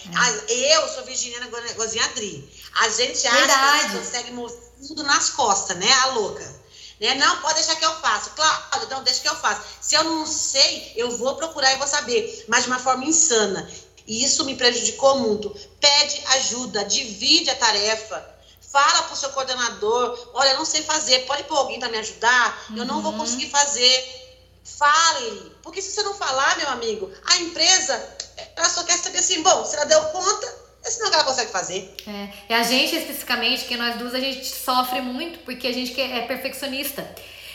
[0.48, 0.76] É.
[0.76, 2.50] Eu sou Virginiana Gozinha Adri.
[2.80, 3.60] A gente acha Verdade.
[3.60, 5.92] que a gente consegue mover tudo nas costas, né?
[5.92, 6.57] A louca.
[7.00, 7.16] Né?
[7.16, 8.32] Não, pode deixar que eu faço.
[8.32, 9.62] Claro, então deixa que eu faço.
[9.82, 12.46] Se eu não sei, eu vou procurar e vou saber.
[12.48, 13.70] Mas de uma forma insana.
[14.06, 15.50] E isso me prejudicou muito.
[15.80, 18.38] Pede ajuda, divide a tarefa.
[18.62, 22.66] Fala para o seu coordenador, olha, não sei fazer, pode pôr alguém para me ajudar?
[22.76, 23.20] Eu não vou uhum.
[23.20, 24.28] conseguir fazer.
[24.64, 28.18] Fale, porque se você não falar, meu amigo, a empresa,
[28.56, 31.94] ela só quer saber assim, bom, se ela deu conta, é senão ela consegue fazer.
[32.08, 36.00] É, e a gente especificamente, que nós duas, a gente sofre muito porque a gente
[36.00, 37.08] é perfeccionista.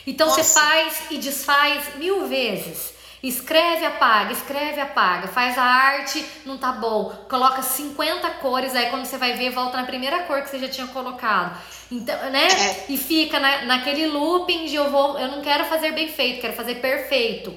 [0.07, 0.43] Então Nossa.
[0.43, 2.93] você faz e desfaz mil vezes.
[3.23, 5.29] Escreve, apaga, escreve, apaga.
[5.29, 7.11] Faz a arte, não tá bom.
[7.31, 10.69] Coloca 50 cores, aí quando você vai ver, volta na primeira cor que você já
[10.69, 11.57] tinha colocado.
[11.91, 12.49] Então, né?
[12.49, 12.85] É.
[12.89, 16.55] E fica na, naquele looping de eu vou, eu não quero fazer bem feito, quero
[16.55, 17.57] fazer perfeito.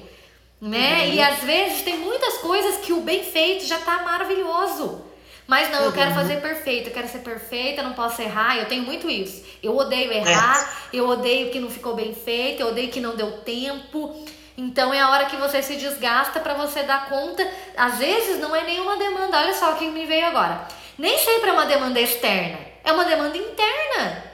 [0.60, 1.00] Né?
[1.00, 1.14] Uhum.
[1.14, 5.05] E às vezes tem muitas coisas que o bem feito já tá maravilhoso.
[5.46, 6.16] Mas não, eu quero uhum.
[6.16, 8.56] fazer perfeito, eu quero ser perfeita, não posso errar.
[8.56, 9.44] Eu tenho muito isso.
[9.62, 10.96] Eu odeio errar, é.
[10.96, 14.26] eu odeio que não ficou bem feito, eu odeio que não deu tempo.
[14.58, 17.46] Então é a hora que você se desgasta para você dar conta.
[17.76, 19.38] Às vezes não é nenhuma demanda.
[19.38, 20.66] Olha só o que me veio agora.
[20.98, 24.24] Nem sempre é uma demanda externa, é uma demanda interna.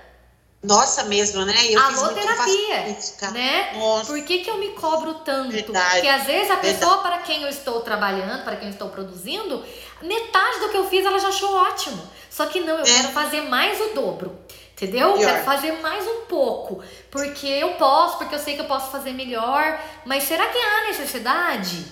[0.62, 1.55] Nossa, mesmo, né?
[1.70, 2.96] Eu Alô, terapia,
[3.33, 3.72] né?
[3.75, 4.07] Nossa.
[4.07, 5.51] Por que, que eu me cobro tanto?
[5.51, 5.94] Verdade.
[5.94, 7.03] Porque às vezes a pessoa Verdade.
[7.03, 9.64] para quem eu estou trabalhando, para quem eu estou produzindo,
[10.02, 12.02] metade do que eu fiz ela já achou ótimo.
[12.30, 12.84] Só que não, eu é.
[12.84, 14.38] quero fazer mais o dobro.
[14.72, 15.16] Entendeu?
[15.16, 15.32] Melhor.
[15.32, 16.82] Quero fazer mais um pouco.
[17.10, 19.78] Porque eu posso, porque eu sei que eu posso fazer melhor.
[20.04, 21.84] Mas será que há necessidade?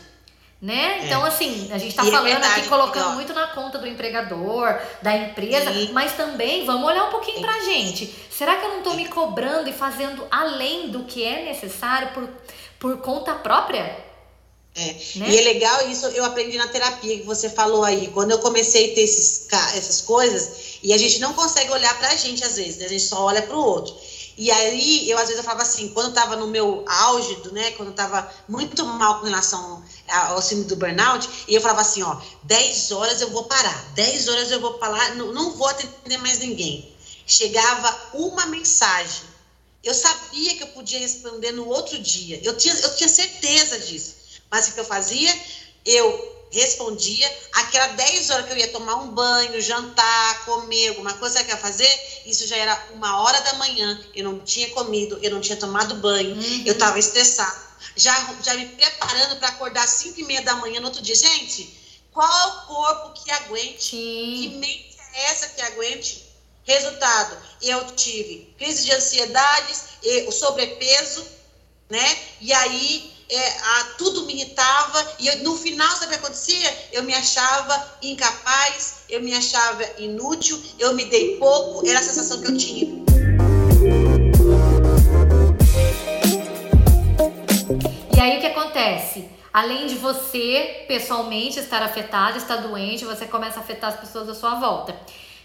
[0.61, 0.99] Né?
[1.01, 1.07] É.
[1.07, 3.79] Então, assim, a gente tá e é falando é verdade, aqui, colocando muito na conta
[3.79, 5.91] do empregador, da empresa, Sim.
[5.93, 8.15] mas também vamos olhar um pouquinho pra gente.
[8.31, 12.29] Será que eu não tô me cobrando e fazendo além do que é necessário por,
[12.79, 14.10] por conta própria?
[14.81, 14.97] É.
[15.17, 15.31] Né?
[15.31, 18.09] E é legal isso, eu aprendi na terapia que você falou aí.
[18.09, 22.17] Quando eu comecei a ter esses, essas coisas, e a gente não consegue olhar pra
[22.17, 22.87] gente às vezes, né?
[22.87, 23.95] a gente só olha pro outro.
[24.41, 27.73] E aí, eu às vezes eu falava assim, quando eu tava no meu auge, né,
[27.73, 32.03] quando eu tava muito mal com relação ao síndrome do burnout, e eu falava assim,
[32.03, 36.17] ó, 10 horas eu vou parar, 10 horas eu vou parar, não, não vou atender
[36.17, 36.91] mais ninguém.
[37.27, 39.25] Chegava uma mensagem,
[39.85, 44.20] eu sabia que eu podia responder no outro dia, eu tinha, eu tinha certeza disso.
[44.51, 45.35] Mas o que eu fazia?
[45.85, 51.43] Eu respondia, aquelas 10 horas que eu ia tomar um banho, jantar, comer, alguma coisa
[51.45, 55.19] que eu ia fazer, isso já era uma hora da manhã, eu não tinha comido,
[55.23, 56.63] eu não tinha tomado banho, uhum.
[56.67, 57.57] eu estava estressada,
[57.95, 61.15] já, já me preparando para acordar às 5 e meia da manhã no outro dia.
[61.15, 61.73] Gente,
[62.13, 63.91] qual o corpo que aguente?
[63.91, 64.41] Sim.
[64.43, 66.25] Que mente é essa que aguente?
[66.65, 69.85] Resultado, eu tive crise de ansiedades,
[70.27, 71.25] o sobrepeso,
[71.89, 72.19] né?
[72.41, 76.89] E aí é, a, tudo me irritava, e eu, no final, sabe o que acontecia?
[76.93, 82.41] Eu me achava incapaz, eu me achava inútil, eu me dei pouco, era a sensação
[82.41, 82.91] que eu tinha.
[88.17, 89.29] E aí o que acontece?
[89.53, 94.35] Além de você pessoalmente estar afetado, estar doente, você começa a afetar as pessoas à
[94.35, 94.97] sua volta.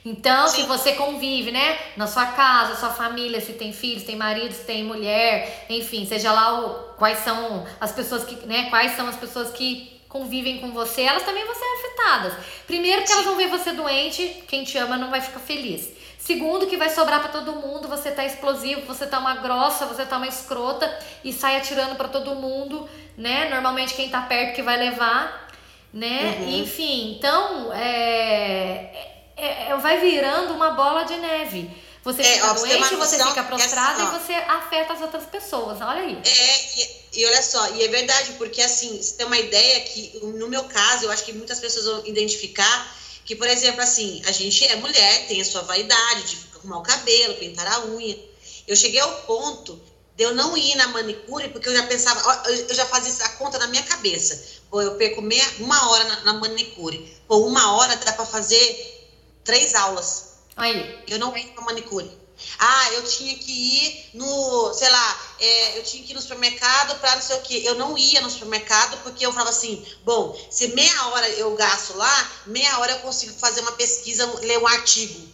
[0.05, 0.61] Então, Sim.
[0.61, 4.63] se você convive, né, na sua casa, sua família, se tem filhos, tem marido, se
[4.63, 9.15] tem mulher, enfim, seja lá o, quais são as pessoas que, né, quais são as
[9.15, 12.33] pessoas que convivem com você, elas também vão ser afetadas.
[12.67, 13.13] Primeiro que Sim.
[13.13, 15.89] elas vão ver você doente, quem te ama não vai ficar feliz.
[16.19, 20.05] Segundo, que vai sobrar para todo mundo, você tá explosivo, você tá uma grossa, você
[20.05, 20.91] tá uma escrota
[21.23, 22.87] e sai atirando para todo mundo,
[23.17, 23.49] né?
[23.49, 25.49] Normalmente quem tá perto que vai levar,
[25.93, 26.37] né?
[26.39, 26.59] Uhum.
[26.61, 31.69] Enfim, então, é, é, é, vai virando uma bola de neve.
[32.03, 35.81] Você é, fica doente, você fica prostrada e você afeta as outras pessoas.
[35.81, 36.21] Olha aí.
[36.23, 40.19] É, e, e, olha só, e é verdade, porque assim, você tem uma ideia que,
[40.21, 42.95] no meu caso, eu acho que muitas pessoas vão identificar
[43.25, 46.83] que, por exemplo, assim, a gente é mulher, tem a sua vaidade de arrumar o
[46.83, 48.17] cabelo, pintar a unha.
[48.67, 49.81] Eu cheguei ao ponto
[50.15, 53.57] de eu não ir na manicure, porque eu já pensava, eu já fazia a conta
[53.57, 54.61] na minha cabeça.
[54.69, 57.17] Pô, eu perco meia, uma hora na, na manicure.
[57.27, 58.94] Pô, uma hora dá para fazer
[59.45, 60.25] três aulas.
[60.57, 61.03] Aí.
[61.07, 62.25] Eu não ia para manicure.
[62.59, 66.99] Ah, eu tinha que ir no, sei lá, é, eu tinha que ir no supermercado
[66.99, 67.61] para não sei o quê.
[67.63, 71.95] Eu não ia no supermercado porque eu falava assim, bom, se meia hora eu gasto
[71.95, 75.27] lá, meia hora eu consigo fazer uma pesquisa, ler um artigo.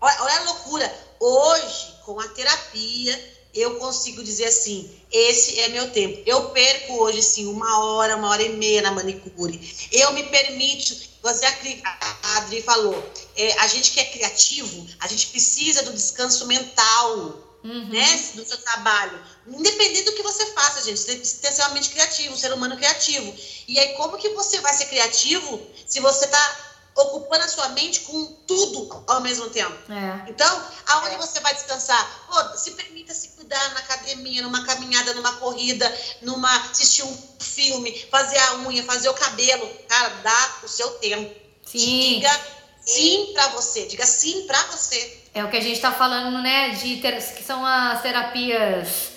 [0.00, 1.06] Olha, olha a loucura.
[1.18, 6.22] Hoje, com a terapia, eu consigo dizer assim, esse é meu tempo.
[6.26, 9.88] Eu perco hoje, sim, uma hora, uma hora e meia na manicure.
[9.90, 12.94] Eu me permito, você, a Adri falou,
[13.36, 17.42] é, a gente que é criativo, a gente precisa do descanso mental.
[17.64, 17.88] uhum.
[17.88, 19.20] né, do seu trabalho.
[19.48, 23.34] Independente do que você faça, gente, você tem que ser criativo, um ser humano criativo.
[23.66, 26.65] E aí, como que você vai ser criativo se você está
[26.96, 29.74] ocupando a sua mente com tudo ao mesmo tempo.
[29.92, 30.30] É.
[30.30, 31.18] Então, aonde é.
[31.18, 32.26] você vai descansar?
[32.26, 37.92] Pô, se permita se cuidar na academia, numa caminhada, numa corrida, numa assistir um filme,
[38.10, 39.68] fazer a unha, fazer o cabelo.
[39.88, 41.34] Cara, dá o seu tempo.
[41.64, 42.16] Sim.
[42.16, 42.40] Diga
[42.80, 45.24] sim para você, diga sim para você.
[45.34, 46.70] É o que a gente está falando, né?
[46.70, 49.10] De ter, que são as terapias.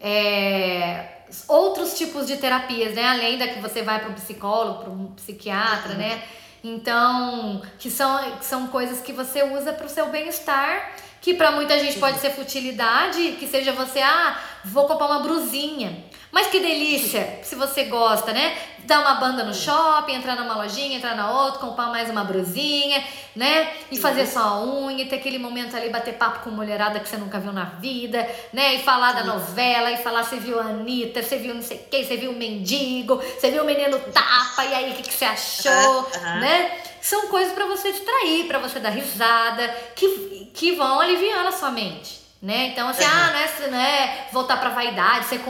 [0.00, 3.04] É, outros tipos de terapias, né?
[3.04, 5.98] Além da que você vai para um psicólogo, para um psiquiatra, uhum.
[5.98, 6.22] né?
[6.68, 11.52] Então, que são, que são coisas que você usa para o seu bem-estar, que para
[11.52, 16.04] muita gente pode ser futilidade, que seja você, ah, vou comprar uma brusinha.
[16.36, 18.58] Mas que delícia, se você gosta, né?
[18.80, 23.02] Dar uma banda no shopping, entrar numa lojinha, entrar na outra, comprar mais uma brusinha,
[23.34, 23.72] né?
[23.90, 27.40] E fazer sua unha, ter aquele momento ali, bater papo com mulherada que você nunca
[27.40, 28.74] viu na vida, né?
[28.74, 32.04] E falar da novela, e falar você viu a Anitta, você viu não sei quem,
[32.04, 35.24] você viu o mendigo, você viu o menino tapa, e aí o que, que você
[35.24, 36.82] achou, né?
[37.00, 41.70] São coisas para você distrair, para você dar risada, que, que vão aliviando a sua
[41.70, 42.68] mente né?
[42.68, 43.10] Então, assim, uhum.
[43.10, 45.40] ah, não é, não é voltar pra vaidade, ser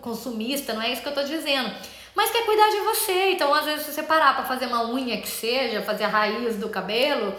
[0.00, 1.70] consumista, não é isso que eu tô dizendo.
[2.14, 3.30] Mas quer cuidar de você.
[3.30, 6.56] Então, às vezes, se você parar pra fazer uma unha que seja, fazer a raiz
[6.56, 7.34] do cabelo,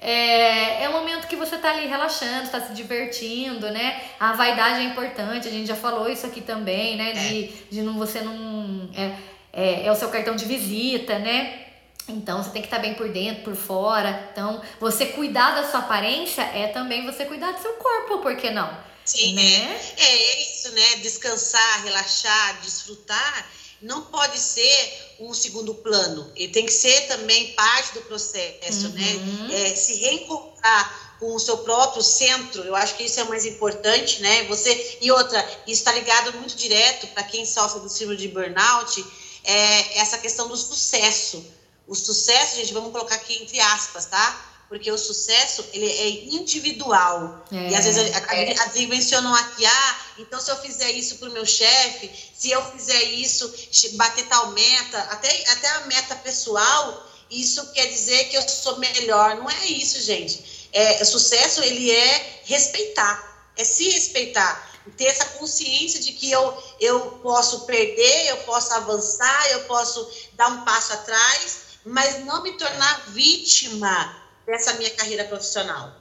[0.00, 4.00] é, é um momento que você tá ali relaxando, tá se divertindo, né?
[4.18, 7.12] A vaidade é importante, a gente já falou isso aqui também, né?
[7.12, 7.48] De, é.
[7.70, 8.88] de não, você não.
[8.96, 9.12] É,
[9.52, 11.69] é, é o seu cartão de visita, né?
[12.08, 14.28] Então você tem que estar bem por dentro, por fora.
[14.32, 18.50] Então, você cuidar da sua aparência é também você cuidar do seu corpo, por que
[18.50, 18.76] não?
[19.04, 19.80] Sim, né?
[19.96, 20.96] é, é isso, né?
[20.96, 23.50] Descansar, relaxar, desfrutar
[23.82, 26.30] não pode ser um segundo plano.
[26.36, 29.12] Ele tem que ser também parte do processo, né?
[29.14, 29.48] uhum.
[29.48, 29.70] né?
[29.70, 33.44] É, se reencontrar com o seu próprio centro, eu acho que isso é o mais
[33.44, 34.44] importante, né?
[34.44, 39.04] Você e outra, isso está ligado muito direto para quem sofre do síndrome de burnout,
[39.44, 41.44] é essa questão do sucesso
[41.90, 44.46] o sucesso, gente, vamos colocar aqui entre aspas, tá?
[44.68, 47.44] Porque o sucesso, ele é individual.
[47.50, 48.16] É, e às vezes é.
[48.16, 52.52] a, a, mencionam aqui, ah, então se eu fizer isso para o meu chefe, se
[52.52, 53.52] eu fizer isso,
[53.94, 59.34] bater tal meta, até, até a meta pessoal, isso quer dizer que eu sou melhor.
[59.34, 60.68] Não é isso, gente.
[60.72, 66.62] É, o sucesso, ele é respeitar, é se respeitar ter essa consciência de que eu,
[66.80, 72.52] eu posso perder, eu posso avançar, eu posso dar um passo atrás, mas não me
[72.52, 74.16] tornar vítima
[74.46, 75.92] dessa minha carreira profissional.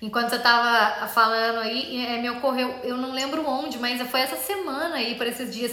[0.00, 4.36] Enquanto você estava falando aí, é, me ocorreu, eu não lembro onde, mas foi essa
[4.36, 5.72] semana aí, por esses dias,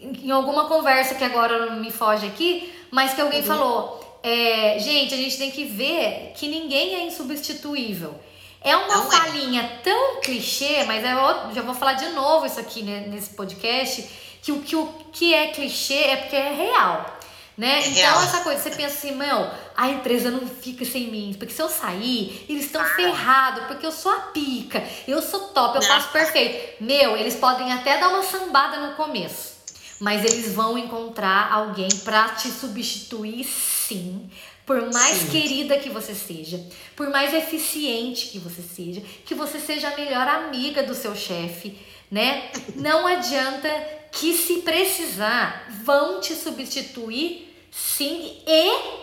[0.00, 3.46] em alguma conversa que agora me foge aqui, mas que alguém uhum.
[3.46, 8.18] falou: é, gente, a gente tem que ver que ninguém é insubstituível.
[8.62, 9.16] É uma não é.
[9.16, 9.82] falinha é.
[9.82, 14.08] tão clichê, mas eu já vou falar de novo isso aqui né, nesse podcast,
[14.42, 17.17] que o que, o que é clichê é porque é real
[17.58, 17.80] né?
[17.80, 21.52] É então, essa coisa, você pensa assim, meu, a empresa não fica sem mim, porque
[21.52, 25.82] se eu sair, eles estão ferrados, porque eu sou a pica, eu sou top, eu
[25.82, 26.80] faço perfeito.
[26.80, 29.54] Meu, eles podem até dar uma sambada no começo,
[29.98, 34.30] mas eles vão encontrar alguém para te substituir, sim.
[34.64, 35.28] Por mais sim.
[35.28, 40.28] querida que você seja, por mais eficiente que você seja, que você seja a melhor
[40.28, 41.76] amiga do seu chefe,
[42.08, 42.52] né?
[42.76, 43.68] Não adianta
[44.12, 48.98] que se precisar, vão te substituir Sim, e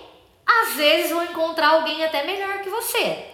[0.46, 3.26] às vezes vão encontrar alguém até melhor que você.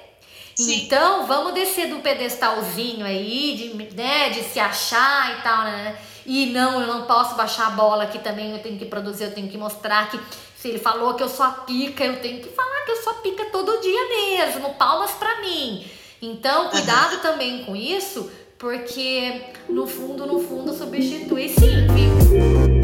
[0.56, 0.84] Sim.
[0.84, 5.98] Então, vamos descer do pedestalzinho aí, de, né, de se achar e tal, né?
[6.26, 9.34] E não, eu não posso baixar a bola aqui também, eu tenho que produzir, eu
[9.34, 10.20] tenho que mostrar que
[10.56, 13.14] se ele falou que eu sou a pica, eu tenho que falar que eu sou
[13.14, 15.86] a pica todo dia mesmo, palmas pra mim.
[16.22, 17.22] Então, cuidado uhum.
[17.22, 22.81] também com isso, porque no fundo, no fundo, substitui sim, viu?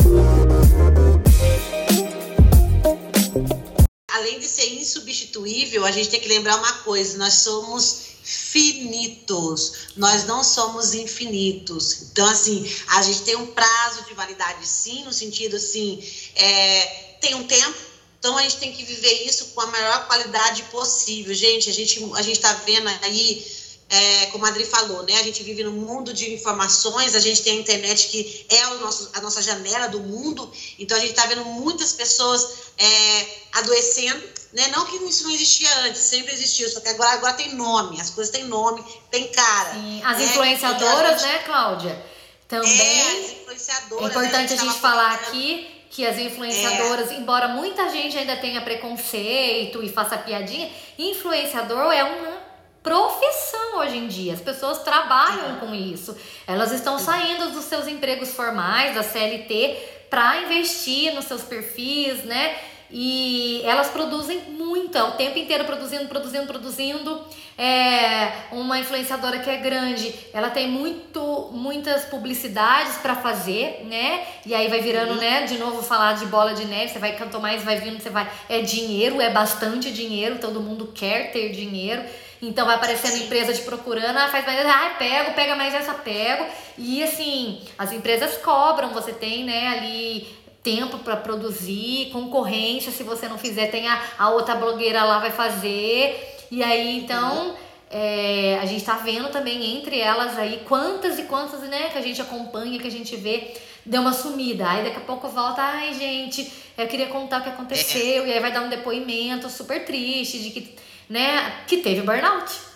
[4.18, 10.26] Além de ser insubstituível, a gente tem que lembrar uma coisa: nós somos finitos, nós
[10.26, 12.02] não somos infinitos.
[12.12, 16.04] Então, assim, a gente tem um prazo de validade, sim, no sentido assim,
[16.36, 17.78] é, tem um tempo.
[18.20, 21.34] Então a gente tem que viver isso com a maior qualidade possível.
[21.34, 23.46] Gente, a gente a gente está vendo aí
[23.90, 25.18] é, como a Adri falou, né?
[25.18, 28.80] A gente vive num mundo de informações, a gente tem a internet que é o
[28.80, 34.24] nosso, a nossa janela do mundo, então a gente está vendo muitas pessoas é, adoecendo,
[34.54, 34.68] né?
[34.76, 38.10] Não que isso não existia antes, sempre existiu, só que agora, agora tem nome, as
[38.10, 39.72] coisas têm nome, tem cara.
[39.74, 40.24] Sim, as né?
[40.26, 42.06] influenciadoras, gente, né, Cláudia?
[42.48, 42.80] Também.
[42.80, 44.06] É, as influenciadoras.
[44.06, 44.60] É importante né?
[44.62, 47.16] a gente falar aqui que as influenciadoras, é.
[47.16, 52.38] embora muita gente ainda tenha preconceito e faça piadinha, influenciador é uma
[52.84, 54.34] profissão hoje em dia.
[54.34, 56.16] As pessoas trabalham com isso.
[56.46, 62.56] Elas estão saindo dos seus empregos formais, da CLT, para investir nos seus perfis, né?
[62.90, 67.22] E elas produzem muito, é o tempo inteiro produzindo, produzindo, produzindo.
[67.58, 74.26] É uma influenciadora que é grande, ela tem muito, muitas publicidades para fazer, né?
[74.46, 75.20] E aí vai virando, uhum.
[75.20, 75.42] né?
[75.42, 78.30] De novo falar de bola de neve, você vai cantar mais, vai vindo, você vai.
[78.48, 82.04] É dinheiro, é bastante dinheiro, todo mundo quer ter dinheiro.
[82.42, 86.46] Então vai aparecendo empresa te procurando, ah, faz mais, ah, pego, pega mais essa, pego.
[86.78, 90.28] E assim, as empresas cobram, você tem, né, ali
[90.62, 95.32] tempo para produzir, concorrência, se você não fizer, tem a, a outra blogueira lá vai
[95.32, 96.38] fazer.
[96.52, 97.56] E aí, então,
[97.90, 102.02] é, a gente tá vendo também entre elas aí quantas e quantas, né, que a
[102.02, 103.54] gente acompanha, que a gente vê,
[103.86, 104.70] deu uma sumida.
[104.70, 108.40] Aí daqui a pouco volta, ai, gente, eu queria contar o que aconteceu, e aí
[108.40, 110.76] vai dar um depoimento super triste de que,
[111.10, 112.68] né, que teve burnout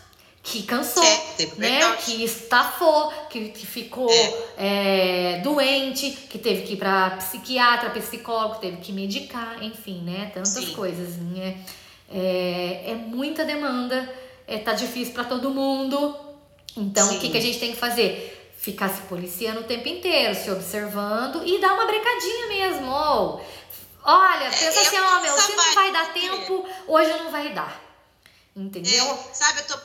[0.44, 1.96] que cansou, é, né?
[1.98, 4.10] Que estafou, que, que ficou
[4.58, 5.36] é.
[5.38, 10.32] É, doente, que teve que ir para psiquiatra, psicólogo, teve que medicar, enfim, né?
[10.34, 10.74] Tantas Sim.
[10.74, 11.58] coisas, né?
[12.10, 14.12] É, é muita demanda,
[14.48, 16.16] é, tá difícil para todo mundo.
[16.76, 18.52] Então, o que, que a gente tem que fazer?
[18.58, 22.92] Ficar se policiando o tempo inteiro, se observando e dar uma brincadinha mesmo.
[22.92, 23.46] Ou,
[24.04, 27.54] olha, pensa é, assim, ó, oh, meu, se não vai dar tempo, hoje não vai
[27.54, 27.91] dar.
[28.56, 29.06] Entendeu?
[29.06, 29.80] É, sabe, eu tô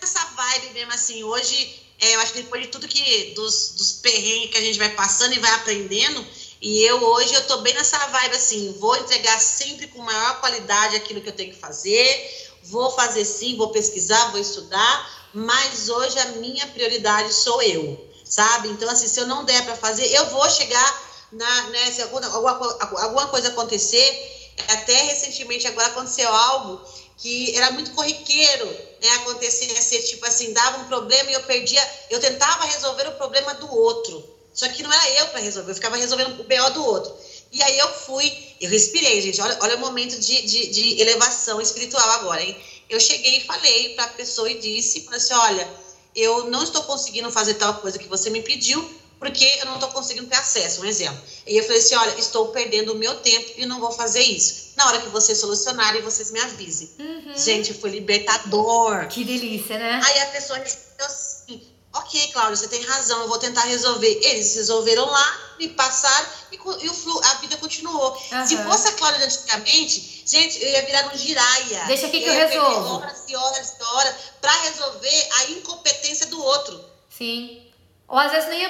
[0.00, 1.24] nessa vibe mesmo assim.
[1.24, 3.32] Hoje, é, eu acho que depois de tudo que.
[3.34, 6.26] dos, dos perrengues que a gente vai passando e vai aprendendo.
[6.60, 10.94] E eu hoje eu tô bem nessa vibe assim, vou entregar sempre com maior qualidade
[10.94, 16.18] aquilo que eu tenho que fazer, vou fazer sim, vou pesquisar, vou estudar, mas hoje
[16.18, 18.68] a minha prioridade sou eu, sabe?
[18.68, 21.02] Então assim, se eu não der para fazer, eu vou chegar
[21.32, 26.84] na, né, se alguma, alguma, alguma coisa acontecer, até recentemente agora aconteceu algo
[27.20, 28.66] que era muito corriqueiro,
[29.00, 29.10] né?
[29.16, 33.54] Acontecia ser tipo assim, dava um problema e eu perdia, eu tentava resolver o problema
[33.54, 34.24] do outro.
[34.52, 37.12] Só que não era eu para resolver, eu ficava resolvendo o BO do outro.
[37.52, 39.40] E aí eu fui, eu respirei, gente.
[39.40, 42.56] Olha, olha o momento de, de, de elevação espiritual agora, hein?
[42.88, 45.68] Eu cheguei e falei para a pessoa e disse, falei assim, olha,
[46.14, 48.88] eu não estou conseguindo fazer tal coisa que você me pediu,
[49.20, 51.22] porque eu não estou conseguindo ter acesso, um exemplo.
[51.46, 54.72] E eu falei assim, olha, estou perdendo o meu tempo e não vou fazer isso.
[54.76, 56.90] Na hora que vocês solucionarem, vocês me avisem.
[56.98, 57.36] Uhum.
[57.36, 59.06] Gente, foi libertador.
[59.08, 60.00] Que delícia, né?
[60.02, 61.62] Aí a pessoa respondeu assim,
[61.92, 64.20] ok, Cláudia, você tem razão, eu vou tentar resolver.
[64.22, 68.12] Eles resolveram lá, me passaram e, e o flu, a vida continuou.
[68.32, 68.46] Uhum.
[68.46, 71.84] Se fosse a Cláudia antigamente, gente, eu ia virar um giraia.
[71.88, 72.94] Deixa aqui que eu, eu resolvo.
[72.94, 76.82] horas e horas e horas para resolver a incompetência do outro.
[77.10, 77.69] Sim.
[78.10, 78.66] Ou às vezes nem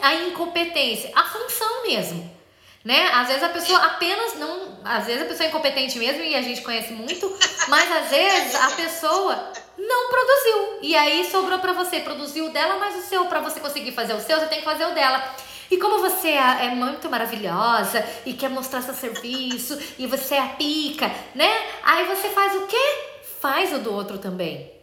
[0.00, 2.38] a, incompetência, a função mesmo.
[2.82, 3.10] Né?
[3.12, 4.78] Às vezes a pessoa apenas não.
[4.82, 7.30] Às vezes a pessoa é incompetente mesmo e a gente conhece muito,
[7.68, 10.78] mas às vezes a pessoa não produziu.
[10.80, 14.14] E aí sobrou para você, produziu o dela, mas o seu, para você conseguir fazer
[14.14, 15.22] o seu, você tem que fazer o dela.
[15.70, 20.40] E como você é, é muito maravilhosa e quer mostrar seu serviço e você é
[20.40, 21.66] a pica, né?
[21.82, 22.98] Aí você faz o quê?
[23.38, 24.77] Faz o do outro também.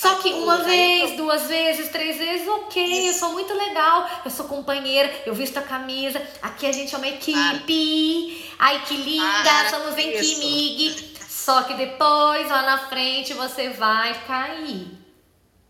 [0.00, 4.46] Só que uma vez, duas vezes, três vezes, ok, eu sou muito legal, eu sou
[4.46, 9.96] companheira, eu visto a camisa, aqui a gente é uma equipe, ai que linda, somos
[9.96, 11.16] bem mig.
[11.28, 14.86] Só que depois, lá na frente, você vai cair.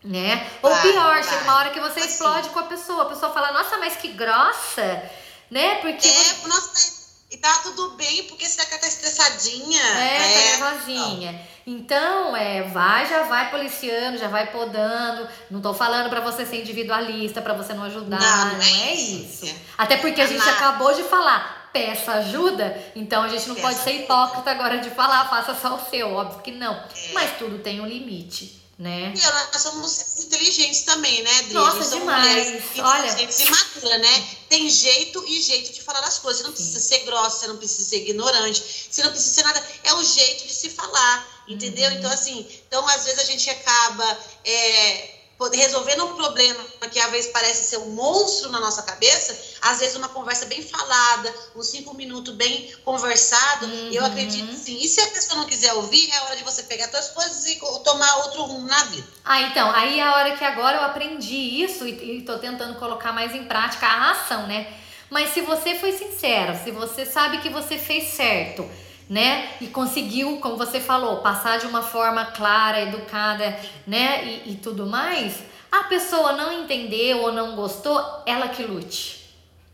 [0.03, 0.47] Né?
[0.61, 2.09] Ou pior, chega uma hora que você assim.
[2.09, 5.09] explode com a pessoa, a pessoa fala, nossa, mas que grossa,
[5.49, 5.75] né?
[5.81, 6.07] Porque.
[6.07, 6.47] É, você...
[6.47, 6.98] nossa,
[7.31, 9.81] e tá tudo bem, porque você tá estressadinha.
[9.81, 11.41] É, tá é tá nervosinha.
[11.67, 15.27] Então, é, vai, já vai policiando, já vai podando.
[15.51, 18.19] Não tô falando para você ser individualista, para você não ajudar.
[18.19, 19.45] Não, não, não é, isso.
[19.45, 19.55] isso.
[19.77, 23.79] Até porque a gente acabou de falar, peça ajuda, então a gente não peça pode
[23.79, 26.73] ser hipócrita agora de falar, faça só o seu, óbvio que não.
[26.73, 27.13] É.
[27.13, 29.13] Mas tudo tem um limite né?
[29.13, 31.53] E nós somos inteligentes também, né, Adri?
[31.53, 32.63] Nossa, demais.
[32.77, 34.27] Olha, inteligentes e madura, né?
[34.47, 36.41] Tem jeito e jeito de falar as coisas.
[36.41, 39.61] Você não precisa ser grossa, você não precisa ser ignorante, você não precisa ser nada.
[39.83, 41.91] É o jeito de se falar, entendeu?
[41.91, 41.97] Uhum.
[41.97, 46.61] Então, assim, então às vezes a gente acaba é, resolvendo um problema
[46.91, 50.61] que às vezes parece ser um monstro na nossa cabeça, às vezes uma conversa bem
[50.61, 53.89] falada, uns cinco minutos bem conversado, uhum.
[53.91, 54.77] eu acredito sim.
[54.81, 57.59] E se a pessoa não quiser ouvir, é hora de você pegar suas coisas e
[57.83, 59.07] tomar outro rumo na vida.
[59.23, 63.13] Ah, então, aí é a hora que agora eu aprendi isso e, estou tentando colocar
[63.13, 64.73] mais em prática a ação, né?
[65.09, 68.69] Mas se você foi sincero, se você sabe que você fez certo,
[69.09, 69.49] né?
[69.59, 74.23] E conseguiu, como você falou, passar de uma forma clara, educada, né?
[74.23, 75.39] E, e tudo mais.
[75.71, 79.19] A pessoa não entendeu ou não gostou, ela que lute.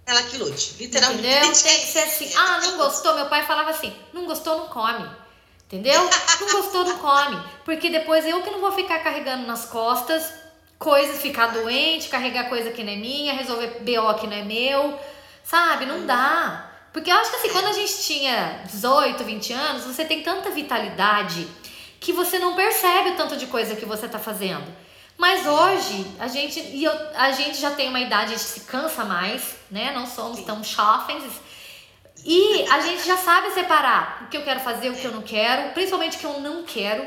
[0.05, 1.27] Ela que lute, literalmente.
[1.27, 1.41] Entendeu?
[1.41, 2.31] Tem que ser assim.
[2.38, 3.15] Ah, não gostou.
[3.15, 5.07] Meu pai falava assim: não gostou, não come.
[5.67, 5.99] Entendeu?
[6.39, 7.41] Não gostou, não come.
[7.63, 10.31] Porque depois eu que não vou ficar carregando nas costas
[10.77, 14.99] coisas, ficar doente, carregar coisa que não é minha, resolver BO que não é meu.
[15.43, 15.86] Sabe?
[15.86, 16.71] Não dá.
[16.95, 20.49] Porque eu acho que assim, quando a gente tinha 18, 20 anos, você tem tanta
[20.49, 21.45] vitalidade
[21.99, 24.63] que você não percebe o tanto de coisa que você tá fazendo.
[25.17, 28.61] Mas hoje, a gente, e eu, a gente já tem uma idade, a gente se
[28.61, 29.91] cansa mais, né?
[29.93, 31.25] Não somos tão jovens.
[32.23, 35.21] E a gente já sabe separar o que eu quero fazer, o que eu não
[35.21, 37.05] quero, principalmente o que eu não quero.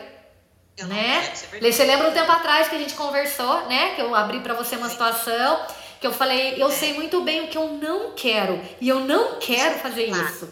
[0.77, 1.33] Eu né?
[1.51, 3.95] Não quero, você lembra um tempo atrás que a gente conversou, né?
[3.95, 5.67] Que eu abri para você uma situação
[6.01, 6.75] que eu falei, eu é.
[6.75, 10.35] sei muito bem o que eu não quero e eu não quero fazer claro.
[10.35, 10.49] isso.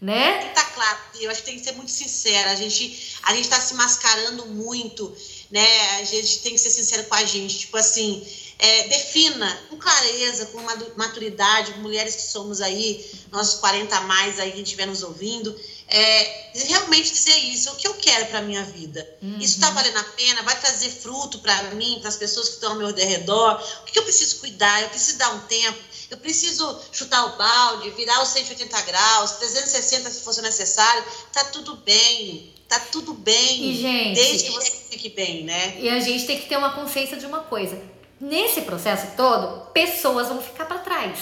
[0.00, 0.50] Né?
[0.54, 2.52] Tá claro, eu acho que tem que ser muito sincera.
[2.52, 5.14] A gente a gente tá se mascarando muito,
[5.50, 5.98] né?
[5.98, 8.24] A gente tem que ser sincero com a gente, tipo assim,
[8.58, 10.60] é, defina com clareza, com
[10.96, 15.58] maturidade, mulheres que somos aí, nossos 40 a mais aí que estiver nos ouvindo,
[15.88, 19.08] é, realmente dizer isso, o que eu quero para minha vida.
[19.22, 19.38] Uhum.
[19.38, 20.42] Isso está valendo a pena?
[20.42, 23.62] Vai trazer fruto para mim, para as pessoas que estão ao meu redor?
[23.82, 24.82] O que eu preciso cuidar?
[24.82, 25.78] Eu preciso dar um tempo?
[26.10, 31.04] Eu preciso chutar o balde, virar os 180 graus, 360 se fosse necessário?
[31.32, 32.52] Tá tudo bem.
[32.68, 33.70] Tá tudo bem.
[33.70, 35.76] E, gente, desde que você fique bem, né?
[35.78, 37.80] E a gente tem que ter uma consciência de uma coisa
[38.20, 41.18] Nesse processo todo, pessoas vão ficar para trás.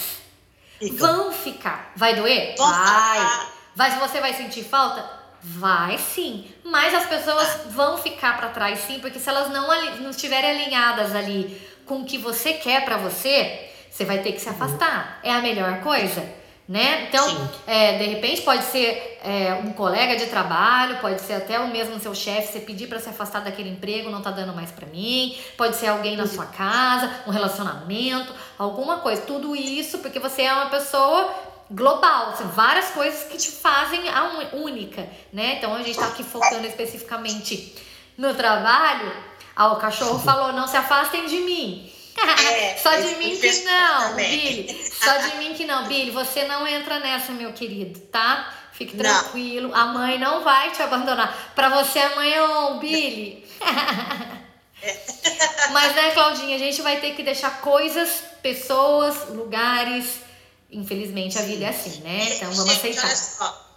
[0.93, 1.91] Vão ficar.
[1.95, 2.55] Vai doer?
[2.57, 3.47] vai.
[3.77, 3.91] Vai.
[3.99, 5.07] Você vai sentir falta?
[5.39, 6.47] Vai sim.
[6.63, 9.67] Mas as pessoas vão ficar para trás sim, porque se elas não,
[10.01, 14.41] não estiverem alinhadas ali com o que você quer para você, você vai ter que
[14.41, 15.19] se afastar.
[15.21, 16.27] É a melhor coisa
[16.67, 17.07] né?
[17.07, 21.69] Então, é, de repente pode ser é, um colega de trabalho, pode ser até o
[21.69, 24.85] mesmo seu chefe, você pedir para se afastar daquele emprego, não tá dando mais para
[24.87, 29.21] mim, pode ser alguém na sua casa, um relacionamento, alguma coisa.
[29.21, 31.33] Tudo isso porque você é uma pessoa
[31.69, 35.55] global, assim, várias coisas que te fazem a única, né?
[35.57, 37.75] Então a gente tá aqui focando especificamente
[38.17, 39.11] no trabalho.
[39.55, 41.91] Ah, o cachorro falou: "Não se afastem de mim".
[42.17, 44.91] É, Só de mim que não, Billy.
[44.91, 46.11] Só de mim que não, Billy.
[46.11, 48.53] Você não entra nessa, meu querido, tá?
[48.71, 49.69] Fique tranquilo.
[49.69, 49.75] Não.
[49.75, 51.51] A mãe não vai te abandonar.
[51.55, 52.39] Pra você, a mãe é
[52.79, 53.45] Billy.
[55.71, 60.26] Mas, né, Claudinha, a gente vai ter que deixar coisas, pessoas, lugares.
[60.71, 62.35] Infelizmente, a vida é assim, né?
[62.35, 63.05] Então, vamos aceitar.
[63.05, 63.67] Olha só.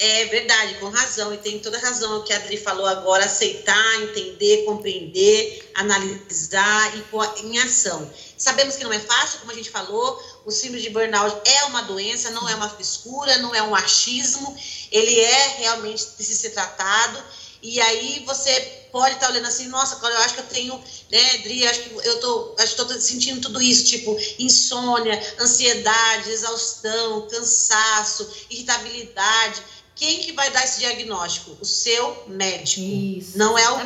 [0.00, 4.02] É verdade, com razão, e tem toda razão o que a Adri falou agora, aceitar,
[4.02, 8.08] entender, compreender, analisar e pôr em ação.
[8.36, 11.82] Sabemos que não é fácil, como a gente falou, o síndrome de burnout é uma
[11.82, 14.56] doença, não é uma frescura, não é um achismo,
[14.92, 17.20] ele é realmente precisa ser tratado,
[17.60, 21.30] e aí você pode estar olhando assim, nossa, Cláudia, eu acho que eu tenho, né,
[21.34, 27.28] Adri, acho que eu tô, acho que tô sentindo tudo isso, tipo, insônia, ansiedade, exaustão,
[27.28, 29.62] cansaço, irritabilidade,
[29.98, 31.58] quem que vai dar esse diagnóstico?
[31.60, 32.80] O seu médico.
[32.80, 33.84] Isso, não é o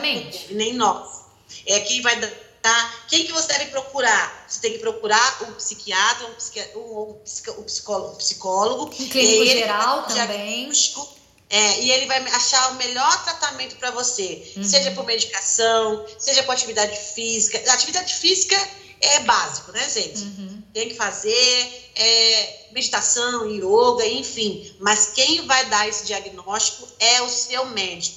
[0.51, 1.23] nem nós.
[1.67, 3.07] É quem vai dar.
[3.09, 4.45] Quem que você deve procurar?
[4.47, 8.85] Você tem que procurar um psiquiatra, um, psiquiatra, um, um psicólogo, um psicólogo.
[8.85, 10.71] Um clínico geral também.
[11.53, 14.65] É, e ele vai achar o melhor tratamento para você, uhum.
[14.65, 17.59] seja por medicação, seja por atividade física.
[17.71, 18.57] Atividade física
[19.03, 20.23] é básico, né, gente?
[20.23, 20.63] Uhum.
[20.73, 24.75] Tem que fazer, é, meditação, yoga, enfim.
[24.81, 28.17] Mas quem vai dar esse diagnóstico é o seu médico.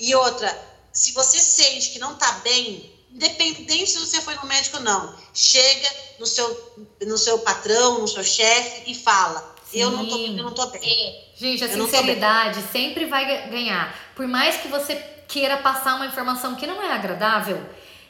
[0.00, 0.50] E outra,
[0.92, 5.16] se você sente que não está bem, independente se você foi no médico ou não,
[5.32, 9.80] chega no seu, no seu patrão, no seu chefe e fala: Sim.
[9.80, 11.24] Eu não, tô, eu não tô bem.
[11.34, 13.94] Gente, a eu sinceridade sempre vai ganhar.
[14.14, 14.94] Por mais que você
[15.26, 17.58] queira passar uma informação que não é agradável,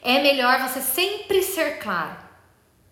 [0.01, 2.11] é melhor você sempre ser claro.
[2.11, 2.17] Né?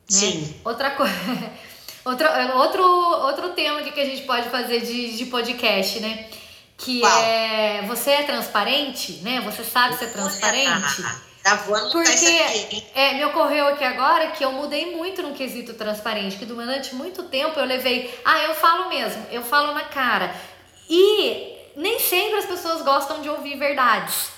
[0.08, 0.62] Sim.
[0.64, 1.14] Outra coisa.
[2.04, 6.30] Outro, outro, outro tema que a gente pode fazer de, de podcast, né?
[6.76, 7.24] Que Uau.
[7.24, 9.40] é você é transparente, né?
[9.42, 11.04] Você sabe ser transparente.
[11.44, 16.38] Tá voando Porque é, me ocorreu aqui agora que eu mudei muito no quesito transparente,
[16.38, 20.36] que durante muito tempo eu levei, ah, eu falo mesmo, eu falo na cara.
[20.88, 24.30] E nem sempre as pessoas gostam de ouvir verdades.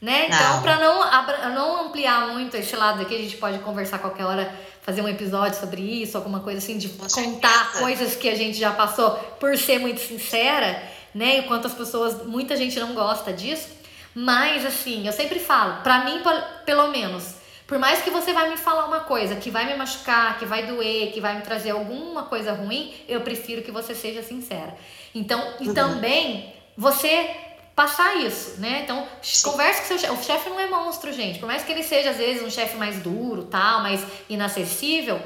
[0.00, 0.28] Né?
[0.28, 4.54] Então, para não, não ampliar muito esse lado aqui, a gente pode conversar qualquer hora
[4.82, 8.72] fazer um episódio sobre isso, alguma coisa assim, de contar coisas que a gente já
[8.72, 10.82] passou por ser muito sincera,
[11.14, 11.38] né?
[11.38, 13.68] E quantas pessoas, muita gente não gosta disso.
[14.14, 16.20] Mas, assim, eu sempre falo, pra mim,
[16.64, 17.34] pelo menos,
[17.66, 20.66] por mais que você vai me falar uma coisa que vai me machucar, que vai
[20.66, 24.74] doer, que vai me trazer alguma coisa ruim, eu prefiro que você seja sincera.
[25.14, 25.74] Então, e uhum.
[25.74, 27.30] também você
[27.76, 28.80] passar isso, né?
[28.82, 29.06] Então,
[29.44, 30.12] converse com seu chefe.
[30.12, 31.38] O chefe não é monstro, gente.
[31.38, 35.20] Por mais que ele seja, às vezes, um chefe mais duro, tal, mais inacessível,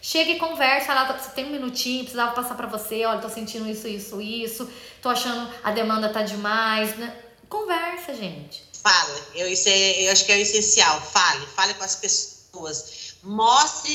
[0.00, 3.68] chega e conversa lá, você tem um minutinho, precisava passar para você, olha, tô sentindo
[3.68, 4.70] isso, isso, isso,
[5.02, 7.14] tô achando a demanda tá demais, né?
[7.50, 8.64] Conversa, gente.
[8.82, 9.22] Fale.
[9.34, 11.00] Eu, isso é, eu acho que é o essencial.
[11.02, 11.46] Fale.
[11.48, 13.14] Fale com as pessoas.
[13.22, 13.92] Mostre.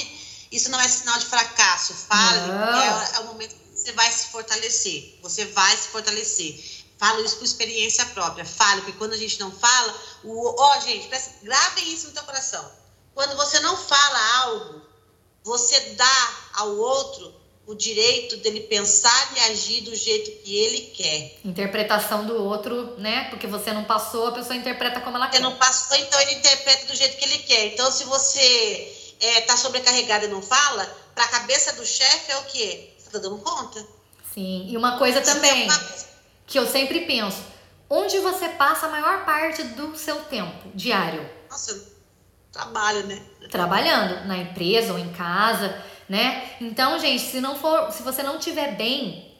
[0.52, 1.94] Isso não é sinal de fracasso.
[1.94, 2.52] Fale.
[2.52, 5.18] É, é o momento que você vai se fortalecer.
[5.24, 6.64] Você vai se fortalecer.
[6.98, 8.46] Falo isso por experiência própria.
[8.46, 10.62] Fale, porque quando a gente não fala, o.
[10.62, 11.10] Ó, oh, gente,
[11.42, 12.70] gravem isso no teu coração.
[13.14, 14.82] Quando você não fala algo,
[15.44, 17.34] você dá ao outro
[17.68, 21.40] o direito dele pensar e agir do jeito que ele quer.
[21.44, 23.28] Interpretação do outro, né?
[23.30, 25.38] Porque você não passou, a pessoa interpreta como ela você quer.
[25.38, 27.74] Você não passou, então ele interpreta do jeito que ele quer.
[27.74, 30.86] Então, se você é, tá sobrecarregado e não fala,
[31.16, 32.90] para a cabeça do chefe é o quê?
[33.00, 33.86] Você tá dando conta?
[34.34, 35.82] Sim, e uma coisa também uma...
[36.46, 37.42] que eu sempre penso:
[37.90, 41.28] onde você passa a maior parte do seu tempo diário?
[41.50, 41.84] Nossa,
[42.52, 43.22] trabalho, né?
[43.50, 46.50] Trabalhando na empresa ou em casa né?
[46.62, 49.34] Então, gente, se não for, se você não tiver bem,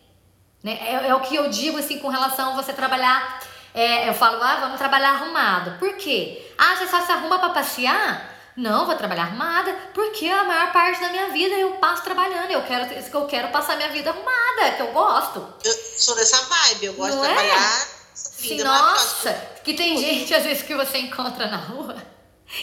[0.64, 0.78] né?
[0.82, 3.42] É, é o que eu digo assim com relação a você trabalhar.
[3.74, 5.78] É, eu falo, ah, vamos trabalhar arrumado.
[5.78, 6.50] Por quê?
[6.58, 8.34] Ah, você só se arruma para passear?
[8.56, 12.50] Não, vou trabalhar arrumada, porque a maior parte da minha vida eu passo trabalhando.
[12.52, 15.46] Eu quero, eu quero passar minha vida arrumada, que eu gosto.
[15.62, 17.34] Eu sou dessa vibe, eu gosto Não de é?
[17.34, 17.88] trabalhar.
[18.14, 21.98] Sim, nossa, que tem gente às vezes que você encontra na rua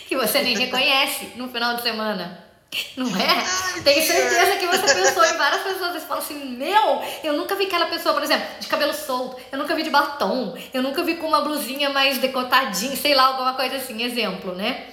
[0.06, 2.51] que você nem reconhece no final de semana.
[2.96, 3.82] Não é?
[3.82, 5.92] Tenho certeza que você pensou em várias pessoas.
[5.92, 9.40] Você fala assim: Meu, eu nunca vi aquela pessoa, por exemplo, de cabelo solto.
[9.50, 10.56] Eu nunca vi de batom.
[10.72, 14.02] Eu nunca vi com uma blusinha mais decotadinha, sei lá, alguma coisa assim.
[14.02, 14.86] Exemplo, né?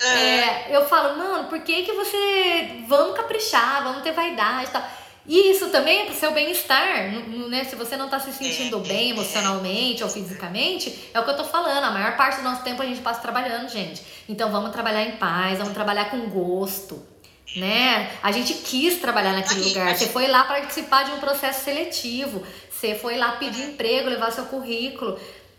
[0.00, 0.06] É.
[0.06, 2.84] É, eu falo, mano, por que que você.
[2.86, 4.88] Vamos caprichar, vamos ter vaidade e tal.
[5.28, 7.10] E isso também é pro seu bem-estar,
[7.48, 7.64] né?
[7.64, 11.42] Se você não tá se sentindo bem emocionalmente ou fisicamente, é o que eu tô
[11.42, 11.82] falando.
[11.82, 14.04] A maior parte do nosso tempo a gente passa trabalhando, gente.
[14.28, 17.15] Então vamos trabalhar em paz, vamos trabalhar com gosto
[17.54, 18.10] né?
[18.22, 19.96] A gente quis trabalhar naquele lugar.
[19.96, 22.42] Você foi lá participar de um processo seletivo.
[22.70, 25.18] Você foi lá pedir emprego, levar seu currículo,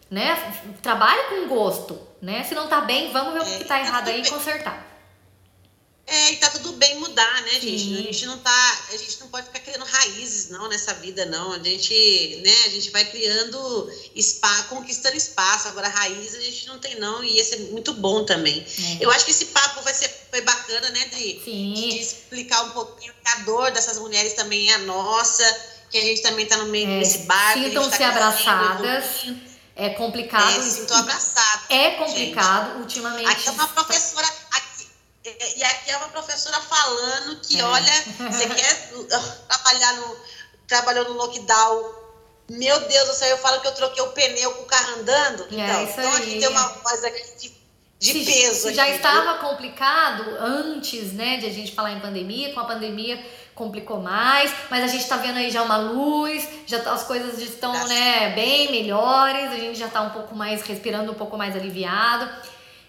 [0.10, 0.38] né?
[0.82, 2.44] Trabalhe com gosto, né?
[2.44, 4.87] Se não tá bem, vamos ver o que tá é, errado aí e consertar.
[6.10, 7.80] É, e tá tudo bem mudar, né, gente?
[7.80, 8.00] Sim.
[8.00, 11.52] A gente não tá, a gente não pode ficar criando raízes não nessa vida não.
[11.52, 15.68] A gente, né, a gente vai criando espaço, conquistando espaço.
[15.68, 18.66] Agora raízes a gente não tem não, e esse é muito bom também.
[19.02, 19.04] É.
[19.04, 23.14] Eu acho que esse papo vai ser foi bacana, né, de, de, explicar um pouquinho
[23.14, 25.44] que a dor dessas mulheres também é a nossa,
[25.90, 27.60] que a gente também tá no meio é, desse barco.
[27.60, 29.26] Sintam-se tá abraçadas.
[29.76, 30.60] É complicado.
[30.60, 31.62] É, sinto abraçada.
[31.70, 32.82] É complicado gente.
[32.82, 33.30] ultimamente.
[33.30, 34.28] Aqui é uma professora
[35.58, 37.64] e aqui é uma professora falando que, é.
[37.64, 37.94] olha,
[38.32, 38.92] você quer
[39.48, 40.18] trabalhar no,
[40.68, 42.08] trabalhou no lockdown.
[42.50, 45.44] Meu Deus do céu, eu falo que eu troquei o pneu com o carro andando.
[45.44, 47.52] É, então, então aqui tem uma coisa de,
[48.00, 48.70] de se, peso.
[48.70, 53.22] Se já estava complicado antes, né, de a gente falar em pandemia, com a pandemia
[53.54, 57.42] complicou mais, mas a gente está vendo aí já uma luz, já tá, as coisas
[57.42, 61.56] estão, né, bem melhores, a gente já está um pouco mais respirando um pouco mais
[61.56, 62.30] aliviado.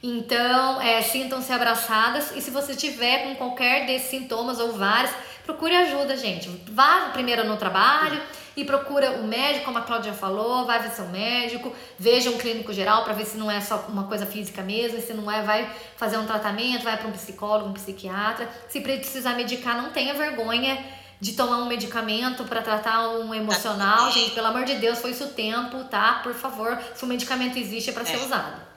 [0.03, 5.11] Então, é, sintam-se abraçadas e se você tiver com qualquer desses sintomas ou vários,
[5.44, 6.49] procure ajuda, gente.
[6.70, 8.20] Vá primeiro no trabalho
[8.57, 12.72] e procura o médico, como a Cláudia falou, vai ver seu médico, veja um clínico
[12.72, 15.68] geral para ver se não é só uma coisa física mesmo, se não é, vai
[15.96, 18.49] fazer um tratamento, vai para um psicólogo, um psiquiatra.
[18.68, 20.78] Se precisar medicar, não tenha vergonha
[21.20, 25.24] de tomar um medicamento para tratar um emocional, gente, pelo amor de Deus, foi isso
[25.24, 26.20] o tempo, tá?
[26.22, 28.24] Por favor, se o medicamento existe é para ser é.
[28.24, 28.67] usado.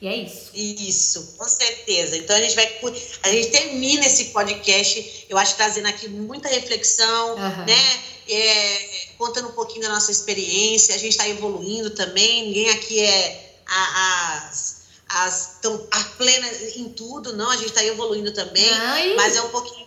[0.00, 0.50] E é isso.
[0.54, 2.16] Isso, com certeza.
[2.16, 2.80] Então a gente vai.
[3.22, 7.66] A gente termina esse podcast, eu acho, trazendo aqui muita reflexão, uhum.
[7.66, 8.02] né?
[8.26, 10.94] É, contando um pouquinho da nossa experiência.
[10.94, 12.46] A gente está evoluindo também.
[12.46, 17.50] Ninguém aqui é a, as, as tão a plena em tudo, não.
[17.50, 18.70] A gente está evoluindo também.
[18.70, 19.14] Ai.
[19.16, 19.86] Mas é um pouquinho.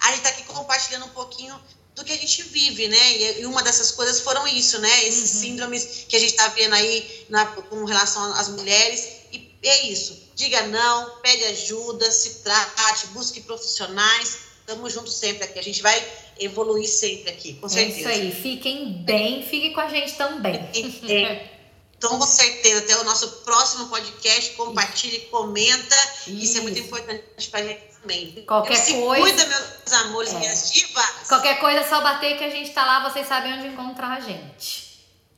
[0.00, 1.58] A gente está aqui compartilhando um pouquinho
[1.94, 3.40] do que a gente vive, né?
[3.40, 5.06] E, uma dessas coisas foram isso, né?
[5.06, 5.40] Esses uhum.
[5.40, 9.17] síndromes que a gente está vendo aí na, com relação às mulheres
[9.66, 10.28] é isso.
[10.34, 14.48] Diga não, pede ajuda, se trate, busque profissionais.
[14.60, 15.58] Estamos juntos sempre aqui.
[15.58, 16.06] A gente vai
[16.38, 18.10] evoluir sempre aqui, com certeza.
[18.10, 18.32] É isso aí.
[18.32, 20.68] Fiquem bem, fiquem com a gente também.
[21.08, 21.58] É.
[21.96, 24.52] Então, com certeza, até o nosso próximo podcast.
[24.52, 25.96] Compartilhe, comenta.
[26.28, 28.44] Isso, Isso é muito importante para a gente também.
[28.46, 29.20] Qualquer se coisa.
[29.20, 30.38] Cuida, meus amores, é.
[30.38, 31.26] minhas divas.
[31.26, 33.10] Qualquer coisa, é só bater que a gente está lá.
[33.10, 34.87] Vocês sabem onde encontrar a gente.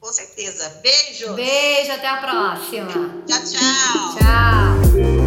[0.01, 0.81] Com certeza.
[0.83, 1.35] Beijo.
[1.35, 3.23] Beijo, até a próxima.
[3.27, 4.19] Tchau, tchau.
[4.19, 5.20] Tchau.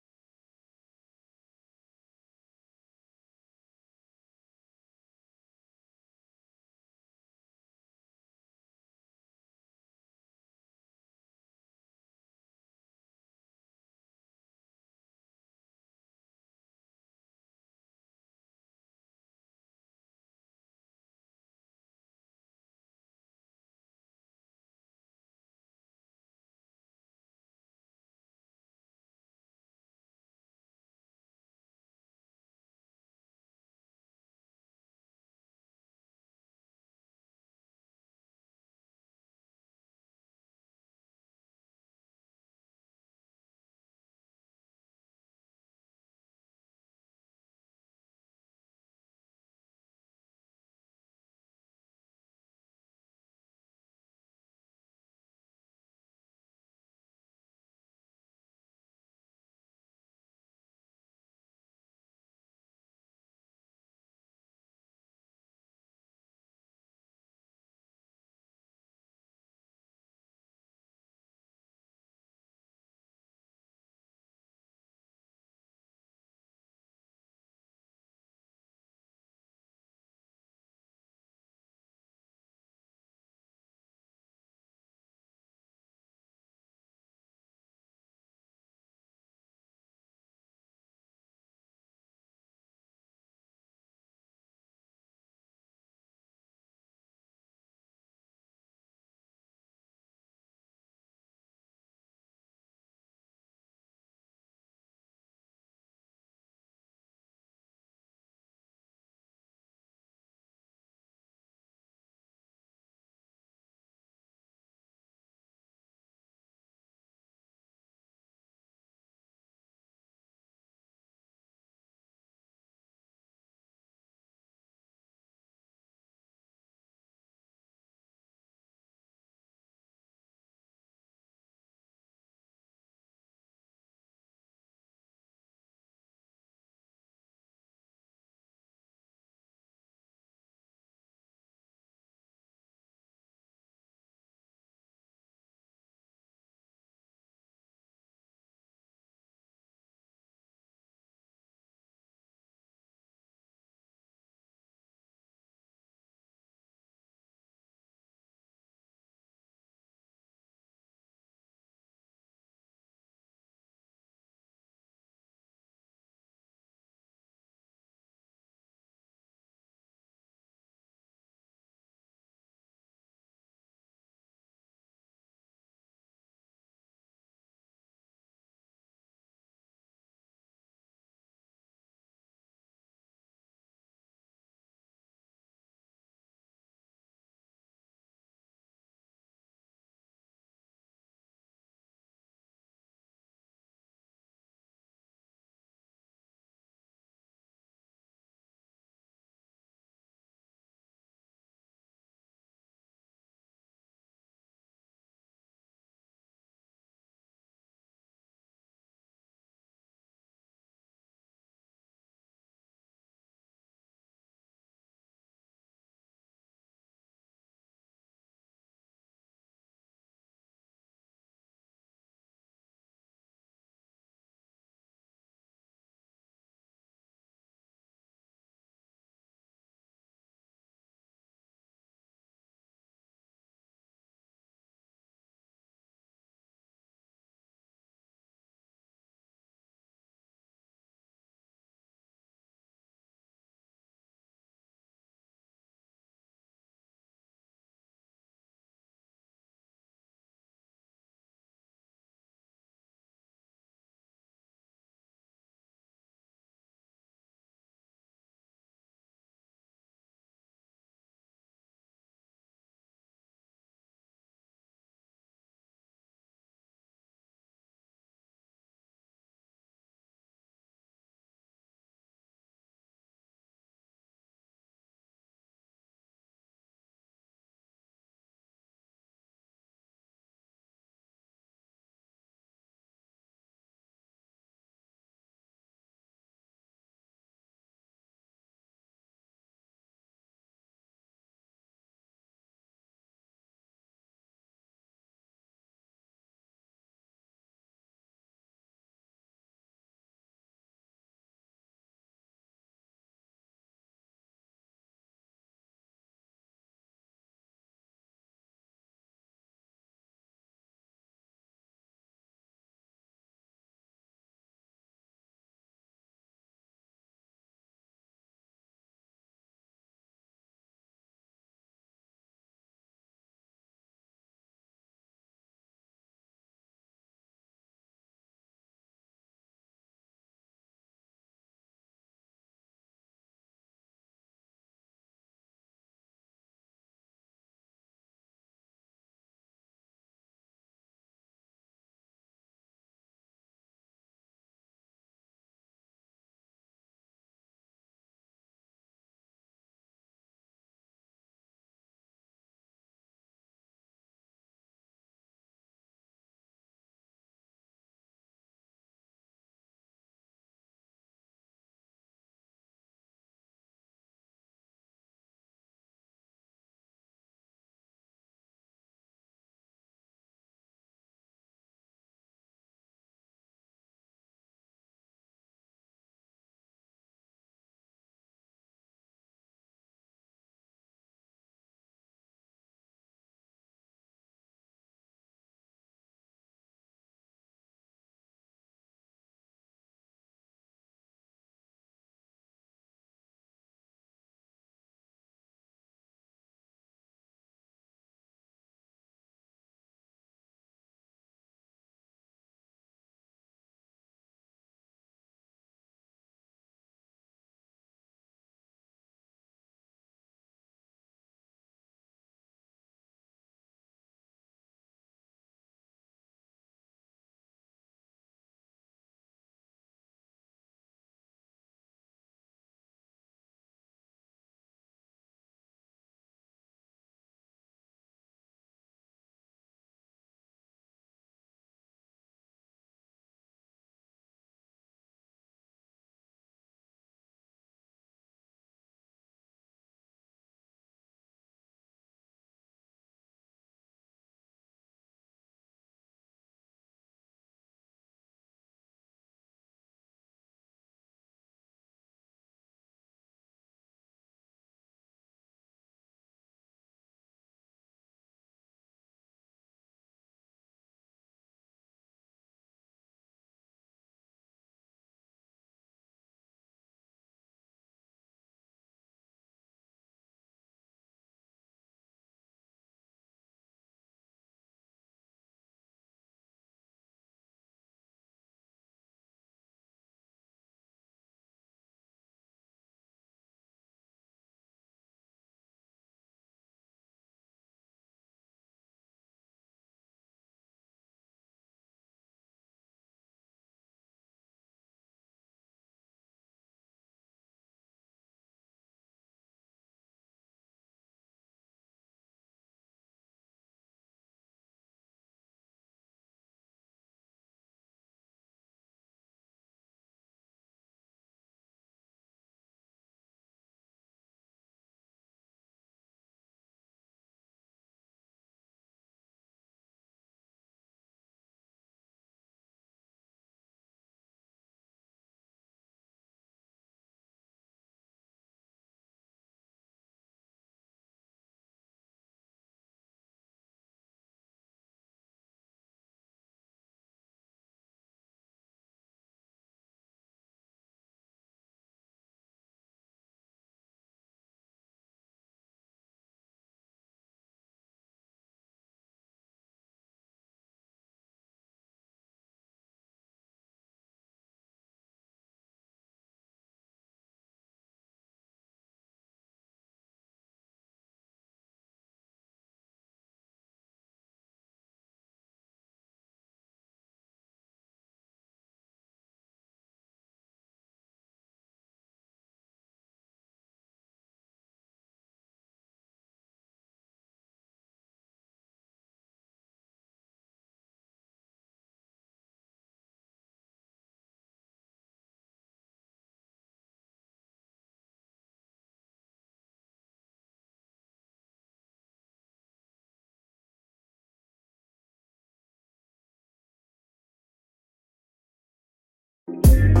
[599.63, 600.00] Thank.